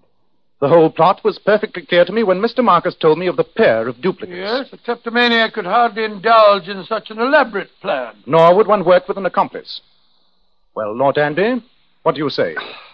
The 0.60 0.70
whole 0.70 0.90
plot 0.90 1.24
was 1.24 1.38
perfectly 1.38 1.86
clear 1.86 2.06
to 2.06 2.12
me 2.12 2.24
when 2.24 2.40
Mr. 2.40 2.64
Marcus 2.64 2.96
told 2.96 3.20
me 3.20 3.28
of 3.28 3.36
the 3.36 3.44
pair 3.44 3.88
of 3.88 4.02
duplicates. 4.02 4.40
Yes, 4.40 4.70
a 4.72 4.78
kleptomaniac 4.78 5.54
could 5.54 5.66
hardly 5.66 6.04
indulge 6.04 6.68
in 6.68 6.84
such 6.86 7.12
an 7.12 7.20
elaborate 7.20 7.70
plan. 7.82 8.16
Nor 8.26 8.56
would 8.56 8.68
one 8.68 8.86
work 8.86 9.08
with 9.08 9.18
an 9.18 9.26
accomplice. 9.26 9.82
Well, 10.74 10.96
Lord 10.96 11.16
Danby, 11.16 11.64
what 12.04 12.16
do 12.16 12.24
you 12.24 12.30
say? 12.30 12.56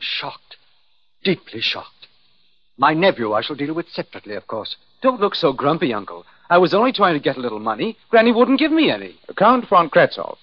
I'm 0.00 0.06
shocked. 0.20 0.56
Deeply 1.24 1.60
shocked. 1.60 2.06
My 2.78 2.94
nephew 2.94 3.34
I 3.34 3.42
shall 3.42 3.56
deal 3.56 3.74
with 3.74 3.86
separately, 3.90 4.34
of 4.34 4.46
course. 4.46 4.76
Don't 5.02 5.20
look 5.20 5.34
so 5.34 5.52
grumpy, 5.52 5.92
Uncle. 5.92 6.24
I 6.48 6.56
was 6.56 6.72
only 6.72 6.92
trying 6.92 7.12
to 7.14 7.20
get 7.20 7.36
a 7.36 7.40
little 7.40 7.58
money. 7.58 7.98
Granny 8.08 8.32
wouldn't 8.32 8.58
give 8.58 8.72
me 8.72 8.90
any. 8.90 9.16
Count 9.36 9.68
von 9.68 9.90
Kratzoff, 9.90 10.38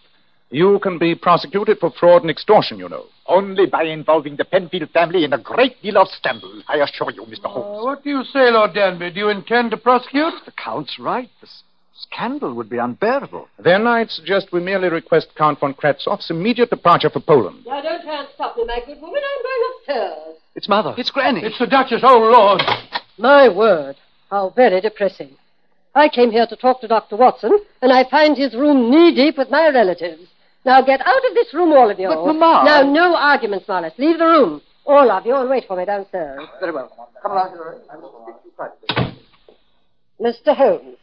you 0.51 0.77
can 0.83 0.99
be 0.99 1.15
prosecuted 1.15 1.79
for 1.79 1.89
fraud 1.99 2.21
and 2.21 2.29
extortion, 2.29 2.77
you 2.77 2.87
know. 2.87 3.05
Only 3.25 3.65
by 3.65 3.83
involving 3.85 4.35
the 4.35 4.45
Penfield 4.45 4.91
family 4.91 5.23
in 5.23 5.33
a 5.33 5.39
great 5.39 5.81
deal 5.81 5.97
of 5.97 6.07
scandal, 6.09 6.61
I 6.67 6.77
assure 6.77 7.09
you, 7.11 7.23
Mr. 7.23 7.45
Holmes. 7.47 7.79
Uh, 7.81 7.83
what 7.85 8.03
do 8.03 8.11
you 8.11 8.23
say, 8.25 8.51
Lord 8.51 8.75
Danby? 8.75 9.09
Do 9.09 9.19
you 9.21 9.29
intend 9.29 9.71
to 9.71 9.77
prosecute? 9.77 10.33
The 10.45 10.51
Count's 10.51 10.99
right. 10.99 11.29
The 11.41 11.47
s- 11.47 11.63
scandal 11.99 12.53
would 12.53 12.69
be 12.69 12.77
unbearable. 12.77 13.47
Then 13.59 13.87
I'd 13.87 14.09
suggest 14.11 14.51
we 14.51 14.59
merely 14.59 14.89
request 14.89 15.27
Count 15.35 15.59
von 15.59 15.73
Kratzoff's 15.73 16.29
immediate 16.29 16.69
departure 16.69 17.09
for 17.09 17.19
Poland. 17.19 17.65
Now, 17.65 17.81
don't 17.81 18.01
try 18.03 18.19
and 18.19 18.27
stop 18.35 18.55
me, 18.57 18.65
my 18.65 18.79
good 18.85 19.01
woman. 19.01 19.21
I'm 19.23 19.43
going 19.43 19.63
upstairs. 20.09 20.35
It's 20.55 20.69
Mother. 20.69 20.93
It's 20.97 21.09
Granny. 21.11 21.41
It's 21.43 21.59
the 21.59 21.67
Duchess. 21.67 22.01
Oh, 22.03 22.19
Lord. 22.19 22.61
My 23.17 23.49
word. 23.49 23.95
How 24.29 24.49
very 24.55 24.81
depressing. 24.81 25.31
I 25.95 26.09
came 26.09 26.31
here 26.31 26.45
to 26.47 26.55
talk 26.55 26.81
to 26.81 26.87
Dr. 26.87 27.15
Watson, 27.15 27.57
and 27.81 27.91
I 27.91 28.07
find 28.09 28.37
his 28.37 28.53
room 28.53 28.91
knee 28.91 29.15
deep 29.15 29.37
with 29.37 29.49
my 29.49 29.69
relatives. 29.69 30.21
Now 30.65 30.81
get 30.81 30.99
out 31.01 31.25
of 31.27 31.33
this 31.33 31.53
room, 31.53 31.71
all 31.73 31.89
of 31.89 31.97
you. 31.99 32.09
But, 32.09 32.25
Mamma- 32.25 32.63
Now, 32.65 32.81
no 32.83 33.15
arguments, 33.15 33.67
Morris. 33.67 33.93
Leave 33.97 34.19
the 34.19 34.25
room. 34.25 34.61
All 34.85 35.09
of 35.11 35.25
you, 35.25 35.35
and 35.35 35.49
wait 35.49 35.65
for 35.67 35.75
me 35.77 35.85
downstairs. 35.85 36.41
Very 36.59 36.71
well. 36.73 37.09
Come 37.21 37.31
along, 37.31 37.51
Hilary. 37.51 37.77
I 37.91 37.95
must 37.97 38.13
speak 38.13 38.35
to 38.35 38.45
you 38.45 38.51
privately. 38.55 39.21
Mr. 40.21 40.55
Holmes, 40.55 40.97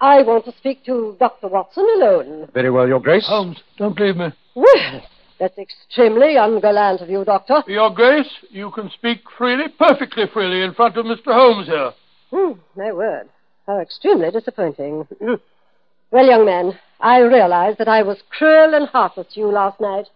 I 0.00 0.22
want 0.22 0.44
to 0.44 0.52
speak 0.58 0.84
to 0.84 1.16
Dr. 1.18 1.48
Watson 1.48 1.86
alone. 1.96 2.48
Very 2.52 2.70
well, 2.70 2.86
Your 2.86 3.00
Grace. 3.00 3.26
Holmes, 3.26 3.58
don't 3.78 3.98
leave 3.98 4.16
me. 4.16 4.32
Well, 4.54 5.02
that's 5.38 5.56
extremely 5.58 6.34
ungallant 6.34 7.02
of 7.02 7.08
you, 7.08 7.24
Doctor. 7.24 7.62
Your 7.66 7.90
Grace, 7.90 8.30
you 8.50 8.70
can 8.72 8.90
speak 8.90 9.20
freely, 9.36 9.68
perfectly 9.78 10.24
freely, 10.32 10.62
in 10.62 10.74
front 10.74 10.96
of 10.96 11.06
Mr. 11.06 11.32
Holmes 11.32 11.66
here. 11.66 11.92
Hmm, 12.30 12.58
my 12.76 12.92
word. 12.92 13.28
How 13.66 13.80
extremely 13.80 14.30
disappointing. 14.30 15.06
Hmm. 15.20 15.34
well, 16.10 16.26
young 16.26 16.44
man, 16.44 16.78
I 17.00 17.18
realize 17.18 17.76
that 17.78 17.88
I 17.88 18.02
was 18.02 18.18
cruel 18.30 18.74
and 18.74 18.88
heartless 18.88 19.26
to 19.34 19.40
you 19.40 19.50
last 19.50 19.80
night. 19.80 20.06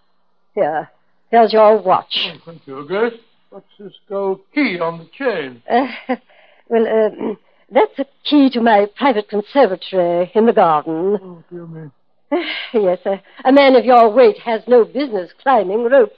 Here, 0.54 0.90
here's 1.30 1.52
your 1.52 1.80
watch. 1.80 2.30
Thank 2.44 2.66
you, 2.66 2.76
Your 2.76 2.84
Grace. 2.84 3.20
What's 3.50 3.66
this 3.78 3.92
gold 4.08 4.40
key 4.54 4.78
on 4.78 4.98
the 4.98 5.06
chain? 5.06 5.62
Uh, 5.68 5.88
well, 6.68 6.86
uh, 6.86 7.34
that's 7.70 7.98
a 7.98 8.06
key 8.24 8.50
to 8.50 8.60
my 8.60 8.86
private 8.96 9.28
conservatory 9.28 10.30
in 10.34 10.46
the 10.46 10.52
garden. 10.52 11.18
Oh, 11.22 11.44
dear 11.50 11.66
me. 11.66 11.90
yes, 12.74 12.98
uh, 13.04 13.16
a 13.44 13.52
man 13.52 13.74
of 13.76 13.84
your 13.84 14.08
weight 14.10 14.38
has 14.38 14.62
no 14.68 14.84
business 14.84 15.30
climbing 15.42 15.84
ropes. 15.84 16.16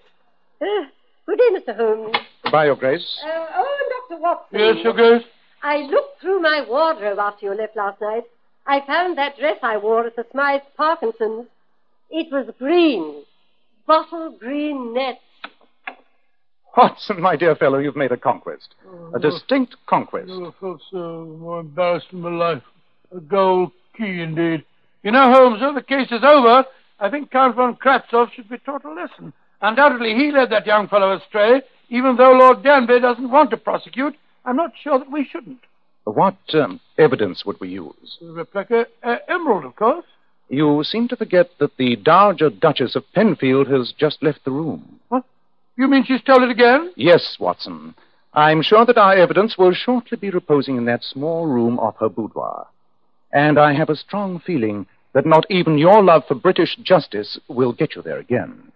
Uh, 0.60 0.64
good 1.26 1.38
day, 1.38 1.50
Mr. 1.58 1.76
Holmes. 1.76 2.16
Goodbye, 2.42 2.66
Your 2.66 2.76
Grace. 2.76 3.20
Uh, 3.24 3.46
oh, 3.54 3.78
and 3.80 4.18
Dr. 4.18 4.22
Watson. 4.22 4.58
Yes, 4.58 4.76
Your 4.84 4.92
Grace? 4.92 5.24
I 5.62 5.78
looked 5.78 6.20
through 6.20 6.40
my 6.40 6.64
wardrobe 6.68 7.18
after 7.18 7.46
you 7.46 7.54
left 7.54 7.76
last 7.76 8.00
night. 8.00 8.24
I 8.66 8.84
found 8.86 9.16
that 9.18 9.38
dress 9.38 9.58
I 9.62 9.76
wore 9.76 10.06
at 10.06 10.16
the 10.16 10.26
Smythe 10.30 10.62
Parkinson's. 10.76 11.46
It 12.10 12.32
was 12.32 12.52
green. 12.58 13.22
Bottle 13.86 14.36
green 14.38 14.92
net. 14.94 15.20
Watson, 16.76 17.20
my 17.20 17.36
dear 17.36 17.54
fellow, 17.54 17.78
you've 17.78 17.96
made 17.96 18.12
a 18.12 18.16
conquest. 18.16 18.74
A 19.14 19.18
distinct 19.18 19.76
conquest. 19.86 20.28
Never 20.28 20.52
felt 20.60 20.80
so 20.90 21.36
more 21.38 21.60
embarrassed 21.60 22.06
in 22.12 22.20
my 22.20 22.30
life. 22.30 22.62
A 23.14 23.20
gold 23.20 23.72
key, 23.96 24.22
indeed. 24.22 24.64
You 25.02 25.10
know, 25.10 25.32
Holmes, 25.32 25.60
though 25.60 25.74
the 25.74 25.82
case 25.82 26.10
is 26.10 26.24
over, 26.24 26.64
I 26.98 27.10
think 27.10 27.30
Count 27.30 27.56
von 27.56 27.76
Kratzoff 27.76 28.32
should 28.32 28.48
be 28.48 28.58
taught 28.58 28.84
a 28.84 28.92
lesson. 28.92 29.32
Undoubtedly, 29.60 30.14
he 30.14 30.32
led 30.32 30.50
that 30.50 30.66
young 30.66 30.88
fellow 30.88 31.16
astray, 31.16 31.62
even 31.90 32.16
though 32.16 32.32
Lord 32.32 32.62
Danby 32.62 33.00
doesn't 33.00 33.30
want 33.30 33.50
to 33.50 33.56
prosecute. 33.56 34.14
I'm 34.44 34.56
not 34.56 34.72
sure 34.82 34.98
that 34.98 35.10
we 35.10 35.28
shouldn't. 35.30 35.60
What 36.04 36.36
um, 36.54 36.80
evidence 36.98 37.44
would 37.44 37.60
we 37.60 37.68
use? 37.68 38.18
The 38.20 38.32
replica 38.32 38.86
uh, 39.02 39.16
emerald, 39.28 39.64
of 39.64 39.76
course. 39.76 40.04
You 40.48 40.82
seem 40.84 41.08
to 41.08 41.16
forget 41.16 41.50
that 41.60 41.76
the 41.76 41.96
Dowager 41.96 42.50
Duchess 42.50 42.96
of 42.96 43.04
Penfield 43.14 43.68
has 43.68 43.92
just 43.96 44.22
left 44.22 44.44
the 44.44 44.50
room. 44.50 45.00
What? 45.08 45.24
You 45.76 45.88
mean 45.88 46.04
she 46.04 46.18
stole 46.18 46.44
it 46.44 46.50
again? 46.50 46.92
Yes, 46.96 47.36
Watson. 47.40 47.94
I'm 48.34 48.62
sure 48.62 48.84
that 48.84 48.98
our 48.98 49.14
evidence 49.14 49.56
will 49.56 49.72
shortly 49.72 50.18
be 50.18 50.30
reposing 50.30 50.76
in 50.76 50.84
that 50.84 51.02
small 51.02 51.46
room 51.46 51.78
off 51.78 51.96
her 52.00 52.10
boudoir. 52.10 52.66
And 53.32 53.58
I 53.58 53.72
have 53.74 53.88
a 53.88 53.96
strong 53.96 54.38
feeling 54.38 54.86
that 55.14 55.24
not 55.26 55.46
even 55.50 55.78
your 55.78 56.02
love 56.02 56.24
for 56.28 56.34
British 56.34 56.76
justice 56.82 57.38
will 57.48 57.72
get 57.72 57.94
you 57.96 58.02
there 58.02 58.18
again. 58.18 58.70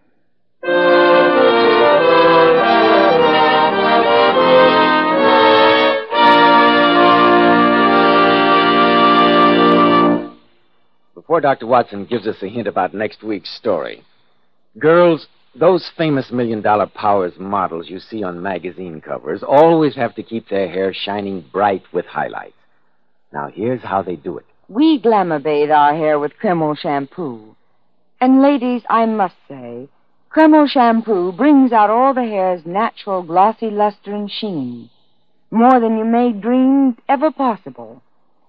Before 11.14 11.40
Dr. 11.40 11.66
Watson 11.66 12.06
gives 12.06 12.26
us 12.26 12.36
a 12.42 12.48
hint 12.48 12.68
about 12.68 12.94
next 12.94 13.22
week's 13.22 13.54
story, 13.54 14.02
girls, 14.78 15.26
those 15.58 15.90
famous 15.96 16.30
million 16.30 16.60
dollar 16.60 16.86
powers 16.86 17.32
models 17.38 17.88
you 17.88 17.98
see 17.98 18.22
on 18.22 18.42
magazine 18.42 19.00
covers 19.00 19.42
always 19.42 19.94
have 19.94 20.14
to 20.14 20.22
keep 20.22 20.48
their 20.48 20.68
hair 20.68 20.92
shining 20.92 21.44
bright 21.52 21.82
with 21.92 22.06
highlights. 22.06 22.52
Now, 23.32 23.48
here's 23.52 23.82
how 23.82 24.02
they 24.02 24.16
do 24.16 24.38
it. 24.38 24.46
We 24.68 24.98
glamour 24.98 25.38
bathe 25.38 25.70
our 25.70 25.94
hair 25.94 26.18
with 26.18 26.32
Kreml 26.42 26.76
shampoo. 26.76 27.56
And 28.20 28.42
ladies, 28.42 28.82
I 28.88 29.06
must 29.06 29.36
say, 29.48 29.88
Kreml 30.34 30.68
shampoo 30.68 31.32
brings 31.32 31.72
out 31.72 31.90
all 31.90 32.12
the 32.12 32.24
hair's 32.24 32.66
natural 32.66 33.22
glossy 33.22 33.70
luster 33.70 34.14
and 34.14 34.30
sheen. 34.30 34.90
More 35.50 35.80
than 35.80 35.96
you 35.96 36.04
may 36.04 36.32
dream 36.32 36.96
ever 37.08 37.30
possible. 37.30 38.02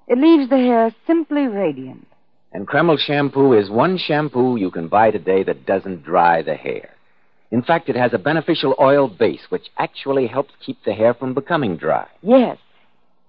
It 0.08 0.18
leaves 0.18 0.50
the 0.50 0.58
hair 0.58 0.94
simply 1.06 1.48
radiant. 1.48 2.08
And 2.52 2.68
Kreml 2.68 2.98
shampoo 2.98 3.54
is 3.54 3.70
one 3.70 3.98
shampoo 3.98 4.56
you 4.56 4.72
can 4.72 4.88
buy 4.88 5.12
today 5.12 5.44
that 5.44 5.66
doesn't 5.66 6.04
dry 6.04 6.42
the 6.42 6.56
hair. 6.56 6.97
In 7.52 7.62
fact, 7.62 7.88
it 7.90 7.96
has 7.96 8.14
a 8.14 8.18
beneficial 8.18 8.76
oil 8.80 9.08
base 9.08 9.46
which 9.50 9.68
actually 9.78 10.28
helps 10.28 10.54
keep 10.66 10.84
the 10.84 10.94
hair 10.94 11.14
from 11.14 11.34
becoming 11.34 11.78
dry. 11.78 12.08
Yes, 12.22 12.58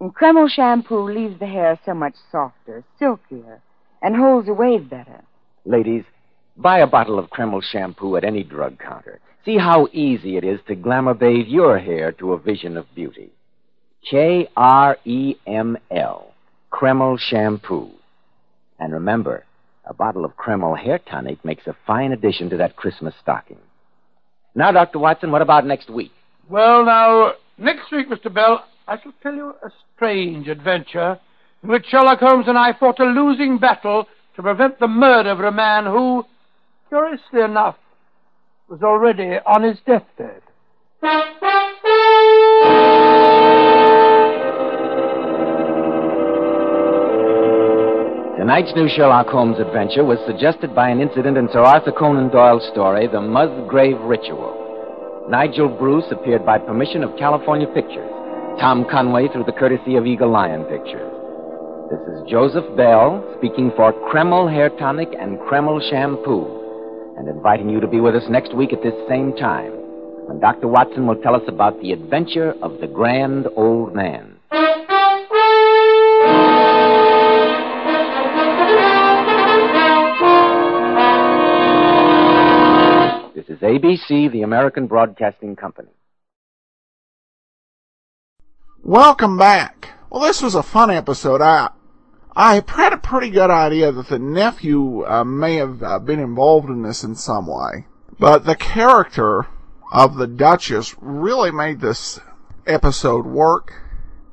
and 0.01 0.15
Kreml 0.15 0.49
shampoo 0.49 1.03
leaves 1.03 1.39
the 1.39 1.47
hair 1.47 1.79
so 1.85 1.95
much 1.95 2.15
softer, 2.31 2.85
silkier, 2.99 3.61
and 4.03 4.17
holds 4.17 4.49
a 4.49 4.53
wave 4.53 4.89
better. 4.89 5.23
Ladies, 5.65 6.05
buy 6.57 6.79
a 6.79 6.87
bottle 6.87 7.19
of 7.19 7.31
Kreml 7.31 7.63
shampoo 7.63 8.17
at 8.17 8.25
any 8.25 8.43
drug 8.43 8.79
counter. 8.79 9.21
See 9.45 9.57
how 9.57 9.89
easy 9.93 10.37
it 10.37 10.45
is 10.45 10.61
to 10.67 10.75
glamour 10.75 11.15
bathe 11.15 11.47
your 11.47 11.79
hair 11.79 12.13
to 12.13 12.33
a 12.33 12.39
vision 12.39 12.77
of 12.77 12.93
beauty. 12.95 13.31
K 14.09 14.49
R 14.57 14.99
E 15.05 15.37
M 15.47 15.77
L, 15.91 16.35
Kreml 16.73 17.19
shampoo. 17.19 17.91
And 18.79 18.93
remember, 18.93 19.45
a 19.85 19.95
bottle 19.95 20.25
of 20.25 20.37
Kreml 20.37 20.79
hair 20.79 20.99
tonic 20.99 21.45
makes 21.45 21.67
a 21.67 21.77
fine 21.87 22.13
addition 22.13 22.51
to 22.51 22.57
that 22.59 22.77
Christmas 22.77 23.15
stocking. 23.21 23.59
Now, 24.59 24.73
Dr. 24.73 24.99
Watson, 24.99 25.31
what 25.31 25.41
about 25.41 25.65
next 25.65 25.89
week? 25.89 26.11
Well, 26.49 26.85
now, 26.85 27.35
next 27.59 27.93
week, 27.93 28.11
Mr. 28.11 28.35
Bell, 28.35 28.65
I 28.89 29.01
shall 29.01 29.13
tell 29.23 29.33
you 29.33 29.55
a 29.65 29.71
strange 29.95 30.49
adventure 30.49 31.21
in 31.63 31.69
which 31.69 31.87
Sherlock 31.87 32.19
Holmes 32.19 32.49
and 32.49 32.59
I 32.59 32.73
fought 32.73 32.99
a 32.99 33.05
losing 33.05 33.59
battle 33.59 34.09
to 34.35 34.43
prevent 34.43 34.81
the 34.81 34.89
murder 34.89 35.31
of 35.31 35.39
a 35.39 35.53
man 35.53 35.85
who, 35.85 36.27
curiously 36.89 37.41
enough, 37.41 37.77
was 38.69 38.83
already 38.83 39.37
on 39.47 39.63
his 39.63 39.79
deathbed. 39.87 40.43
Tonight's 48.49 48.75
new 48.75 48.89
Sherlock 48.89 49.27
Holmes 49.27 49.61
adventure 49.61 50.07
was 50.07 50.17
suggested 50.27 50.75
by 50.75 50.89
an 50.89 51.03
incident 51.03 51.37
in 51.37 51.51
Sir 51.53 51.61
Arthur 51.61 51.93
Conan 51.93 52.31
Doyle's 52.31 52.67
story, 52.73 53.07
The 53.07 53.21
Musgrave 53.21 54.01
Ritual. 54.01 55.29
Nigel 55.29 55.69
Bruce 55.69 56.11
appeared 56.11 56.47
by 56.47 56.57
permission 56.57 57.05
of 57.05 57.15
California 57.19 57.67
Pictures. 57.67 58.09
Tom 58.59 58.87
Conway 58.91 59.29
through 59.29 59.45
the 59.45 59.53
courtesy 59.53 59.97
of 59.97 60.07
Eagle 60.07 60.31
Lion 60.31 60.65
Pictures. 60.65 61.13
This 61.93 62.01
is 62.09 62.25
Joseph 62.31 62.65
Bell 62.75 63.21
speaking 63.37 63.71
for 63.77 63.93
Kreml 64.09 64.51
Hair 64.51 64.71
Tonic 64.81 65.11
and 65.21 65.37
Kreml 65.41 65.85
Shampoo 65.91 66.49
and 67.19 67.29
inviting 67.29 67.69
you 67.69 67.81
to 67.81 67.87
be 67.87 68.01
with 68.01 68.17
us 68.17 68.25
next 68.31 68.57
week 68.57 68.73
at 68.73 68.83
this 68.83 68.97
same 69.11 69.37
time 69.37 69.73
when 70.25 70.41
Dr. 70.41 70.69
Watson 70.69 71.07
will 71.07 71.21
tell 71.21 71.37
us 71.37 71.45
about 71.49 71.79
the 71.83 71.93
adventure 71.93 72.55
of 72.63 72.81
the 72.81 72.87
grand 72.87 73.47
old 73.57 73.95
man. 73.95 74.38
ABC, 83.69 84.33
the 84.33 84.43
American 84.43 84.87
Broadcasting 84.87 85.55
Company. 85.55 85.91
Welcome 88.83 89.37
back. 89.37 89.91
Well, 90.09 90.23
this 90.23 90.41
was 90.41 90.55
a 90.55 90.63
fun 90.63 90.91
episode. 90.91 91.43
I 91.43 91.69
I 92.35 92.63
had 92.67 92.95
a 92.95 92.99
pretty 92.99 93.29
good 93.29 93.51
idea 93.51 93.93
that 93.93 94.09
the 94.09 94.19
nephew 94.19 95.05
uh, 95.07 95.23
may 95.23 95.57
have 95.57 95.83
uh, 95.83 95.99
been 95.99 96.19
involved 96.19 96.71
in 96.71 96.83
this 96.83 97.05
in 97.05 97.15
some 97.15 97.47
way, 97.47 97.87
but 98.19 98.47
the 98.47 98.57
character 98.57 99.47
of 99.93 100.17
the 100.17 100.27
Duchess 100.27 100.95
really 101.01 101.51
made 101.51 101.81
this 101.81 102.19
episode 102.67 103.27
work. 103.27 103.75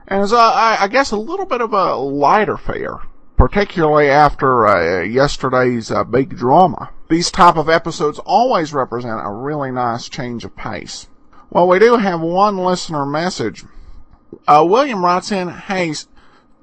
And 0.08 0.22
as 0.22 0.32
I, 0.32 0.78
I 0.80 0.88
guess 0.88 1.12
a 1.12 1.18
little 1.18 1.46
bit 1.46 1.60
of 1.60 1.74
a 1.74 1.96
lighter 1.96 2.56
fare, 2.56 3.00
particularly 3.36 4.08
after 4.08 4.66
uh, 4.66 5.02
yesterday's 5.02 5.92
uh, 5.92 6.06
big 6.06 6.38
drama. 6.38 6.92
These 7.08 7.32
type 7.32 7.56
of 7.56 7.70
episodes 7.70 8.20
always 8.20 8.74
represent 8.74 9.22
a 9.24 9.32
really 9.32 9.72
nice 9.72 10.10
change 10.10 10.44
of 10.44 10.56
pace. 10.56 11.08
Well, 11.50 11.68
we 11.68 11.80
do 11.80 11.98
have 11.98 12.20
one 12.20 12.58
listener 12.58 13.06
message. 13.06 13.64
Uh, 14.48 14.66
William 14.68 15.06
writes 15.06 15.32
in, 15.32 15.50
hey, 15.50 15.94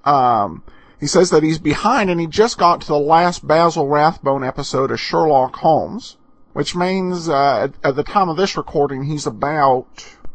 um, 0.05 0.62
he 0.98 1.07
says 1.07 1.31
that 1.31 1.42
he's 1.42 1.59
behind 1.59 2.11
and 2.11 2.20
he 2.20 2.26
just 2.26 2.59
got 2.59 2.81
to 2.81 2.87
the 2.88 2.98
last 2.98 3.46
Basil 3.46 3.88
Rathbone 3.88 4.44
episode 4.44 4.90
of 4.90 5.00
Sherlock 5.00 5.57
Holmes, 5.57 6.16
which 6.52 6.74
means 6.74 7.28
uh, 7.28 7.64
at, 7.64 7.74
at, 7.83 7.96
the 7.96 8.05
time 8.05 8.28
of 8.28 8.37
this 8.37 8.57
recording 8.57 9.05
he's 9.05 9.26
about 9.26 9.87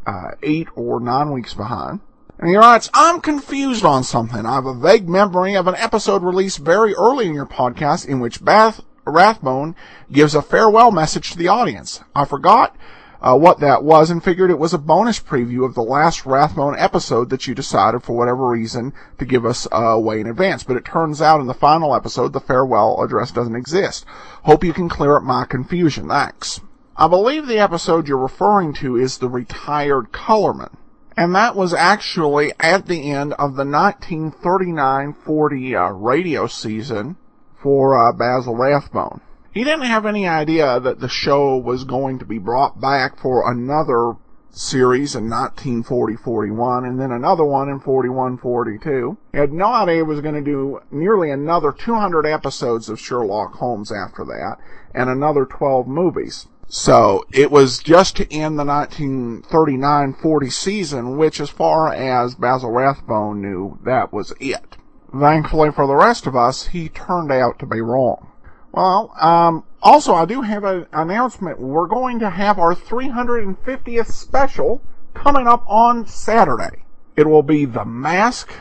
uh, 0.05 0.31
eight 0.41 0.67
or 0.75 0.99
nine 0.99 1.31
weeks 1.31 1.53
behind. 1.53 1.99
And 2.39 2.49
he 2.49 2.55
writes, 2.55 2.89
I'm 2.93 3.19
confused 3.19 3.83
on 3.83 4.03
something. 4.03 4.45
I 4.45 4.55
have 4.55 4.65
a 4.65 4.73
vague 4.73 5.09
memory 5.09 5.55
of 5.55 5.67
an 5.67 5.75
episode 5.75 6.23
released 6.23 6.59
very 6.59 6.93
early 6.95 7.27
in 7.27 7.33
your 7.33 7.47
podcast 7.47 8.07
in 8.07 8.19
which 8.19 8.43
Bath 8.43 8.81
Rathbone 9.09 9.75
gives 10.11 10.35
a 10.35 10.41
farewell 10.41 10.91
message 10.91 11.31
to 11.31 11.37
the 11.37 11.47
audience. 11.47 12.01
I 12.15 12.25
forgot 12.25 12.75
uh, 13.21 13.35
what 13.35 13.59
that 13.59 13.83
was 13.83 14.09
and 14.09 14.23
figured 14.23 14.51
it 14.51 14.59
was 14.59 14.73
a 14.73 14.77
bonus 14.77 15.19
preview 15.19 15.65
of 15.65 15.73
the 15.73 15.81
last 15.81 16.25
Rathbone 16.25 16.77
episode 16.77 17.29
that 17.29 17.47
you 17.47 17.55
decided 17.55 18.03
for 18.03 18.15
whatever 18.15 18.47
reason 18.47 18.93
to 19.17 19.25
give 19.25 19.45
us 19.45 19.67
uh, 19.71 19.75
away 19.75 20.19
in 20.19 20.27
advance. 20.27 20.63
But 20.63 20.77
it 20.77 20.85
turns 20.85 21.21
out 21.21 21.41
in 21.41 21.47
the 21.47 21.53
final 21.53 21.95
episode 21.95 22.33
the 22.33 22.39
farewell 22.39 23.01
address 23.01 23.31
doesn't 23.31 23.55
exist. 23.55 24.05
Hope 24.43 24.63
you 24.63 24.73
can 24.73 24.89
clear 24.89 25.17
up 25.17 25.23
my 25.23 25.45
confusion. 25.45 26.09
Thanks. 26.09 26.61
I 26.95 27.07
believe 27.07 27.47
the 27.47 27.59
episode 27.59 28.07
you're 28.07 28.17
referring 28.17 28.73
to 28.75 28.97
is 28.97 29.17
the 29.17 29.29
retired 29.29 30.11
colorman. 30.11 30.75
And 31.15 31.33
that 31.35 31.55
was 31.55 31.73
actually 31.73 32.53
at 32.59 32.85
the 32.85 33.11
end 33.11 33.33
of 33.33 33.55
the 33.55 33.63
1939-40 33.63 35.89
uh, 35.89 35.93
radio 35.93 36.45
season 36.45 37.17
for 37.61 37.97
uh, 37.97 38.11
Basil 38.13 38.55
Rathbone. 38.55 39.21
He 39.51 39.63
didn't 39.63 39.85
have 39.85 40.05
any 40.05 40.27
idea 40.27 40.79
that 40.79 40.99
the 40.99 41.09
show 41.09 41.57
was 41.57 41.83
going 41.83 42.19
to 42.19 42.25
be 42.25 42.37
brought 42.37 42.79
back 42.79 43.19
for 43.19 43.51
another 43.51 44.13
series 44.51 45.15
in 45.15 45.29
1940-41 45.29 46.87
and 46.87 46.99
then 46.99 47.11
another 47.11 47.43
one 47.43 47.69
in 47.69 47.79
41-42. 47.79 49.17
He 49.31 49.37
had 49.37 49.51
no 49.51 49.67
idea 49.67 49.95
he 49.95 50.01
was 50.03 50.21
going 50.21 50.35
to 50.35 50.41
do 50.41 50.79
nearly 50.91 51.31
another 51.31 51.71
200 51.71 52.25
episodes 52.25 52.89
of 52.89 52.99
Sherlock 52.99 53.55
Holmes 53.55 53.91
after 53.91 54.23
that 54.25 54.57
and 54.93 55.09
another 55.09 55.45
12 55.45 55.87
movies. 55.87 56.47
So 56.67 57.25
it 57.31 57.49
was 57.49 57.79
just 57.79 58.17
to 58.17 58.31
end 58.33 58.59
the 58.59 58.63
1939-40 58.63 60.51
season, 60.51 61.17
which 61.17 61.39
as 61.39 61.49
far 61.49 61.93
as 61.93 62.35
Basil 62.35 62.71
Rathbone 62.71 63.41
knew, 63.41 63.79
that 63.83 64.11
was 64.11 64.33
it. 64.39 64.76
Thankfully 65.11 65.71
for 65.71 65.87
the 65.87 65.95
rest 65.95 66.27
of 66.27 66.35
us, 66.35 66.67
he 66.67 66.89
turned 66.89 67.31
out 67.31 67.59
to 67.59 67.65
be 67.65 67.81
wrong. 67.81 68.31
Well, 68.71 69.13
um, 69.19 69.63
also 69.81 70.13
I 70.13 70.25
do 70.25 70.41
have 70.41 70.63
an 70.63 70.85
announcement. 70.91 71.59
We're 71.59 71.87
going 71.87 72.19
to 72.19 72.29
have 72.29 72.59
our 72.59 72.75
350th 72.75 74.11
special 74.11 74.81
coming 75.13 75.47
up 75.47 75.63
on 75.67 76.05
Saturday. 76.05 76.83
It 77.15 77.27
will 77.27 77.43
be 77.43 77.65
The 77.65 77.85
Mask 77.85 78.51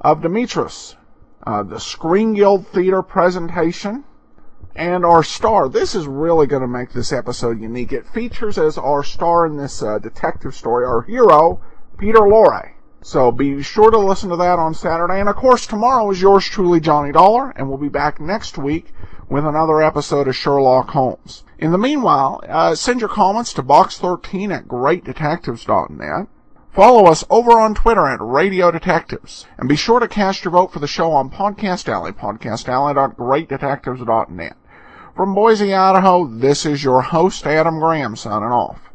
of 0.00 0.20
Dimitrios, 0.20 0.96
uh, 1.46 1.62
the 1.62 1.80
Screen 1.80 2.34
Guild 2.34 2.66
Theater 2.68 3.02
presentation, 3.02 4.04
and 4.76 5.04
our 5.04 5.22
star. 5.22 5.68
This 5.68 5.94
is 5.94 6.06
really 6.06 6.46
going 6.46 6.62
to 6.62 6.68
make 6.68 6.92
this 6.92 7.12
episode 7.12 7.60
unique. 7.60 7.92
It 7.92 8.06
features 8.06 8.58
as 8.58 8.76
our 8.76 9.02
star 9.04 9.46
in 9.46 9.56
this 9.56 9.82
uh, 9.82 9.98
detective 9.98 10.54
story 10.54 10.84
our 10.84 11.02
hero, 11.02 11.62
Peter 11.96 12.18
Lorre. 12.20 12.72
So 13.06 13.30
be 13.30 13.62
sure 13.62 13.90
to 13.90 13.98
listen 13.98 14.30
to 14.30 14.36
that 14.36 14.58
on 14.58 14.72
Saturday. 14.72 15.20
And 15.20 15.28
of 15.28 15.36
course, 15.36 15.66
tomorrow 15.66 16.10
is 16.10 16.22
yours 16.22 16.46
truly, 16.46 16.80
Johnny 16.80 17.12
Dollar, 17.12 17.50
and 17.50 17.68
we'll 17.68 17.76
be 17.76 17.90
back 17.90 18.18
next 18.18 18.56
week 18.56 18.94
with 19.28 19.44
another 19.44 19.82
episode 19.82 20.26
of 20.26 20.34
Sherlock 20.34 20.88
Holmes. 20.88 21.44
In 21.58 21.70
the 21.70 21.76
meanwhile, 21.76 22.42
uh, 22.48 22.74
send 22.74 23.00
your 23.00 23.10
comments 23.10 23.52
to 23.52 23.62
box13 23.62 24.56
at 24.56 24.66
greatdetectives.net. 24.66 26.28
Follow 26.72 27.04
us 27.04 27.24
over 27.28 27.60
on 27.60 27.74
Twitter 27.74 28.06
at 28.06 28.22
Radio 28.22 28.70
Detectives. 28.70 29.44
And 29.58 29.68
be 29.68 29.76
sure 29.76 30.00
to 30.00 30.08
cast 30.08 30.42
your 30.42 30.52
vote 30.52 30.72
for 30.72 30.78
the 30.78 30.86
show 30.86 31.12
on 31.12 31.28
Podcast 31.28 31.92
Alley, 31.92 32.12
podcastalley.greatdetectives.net. 32.12 34.56
From 35.14 35.34
Boise, 35.34 35.74
Idaho, 35.74 36.26
this 36.26 36.64
is 36.64 36.82
your 36.82 37.02
host, 37.02 37.46
Adam 37.46 37.80
Graham, 37.80 38.16
signing 38.16 38.48
off. 38.48 38.90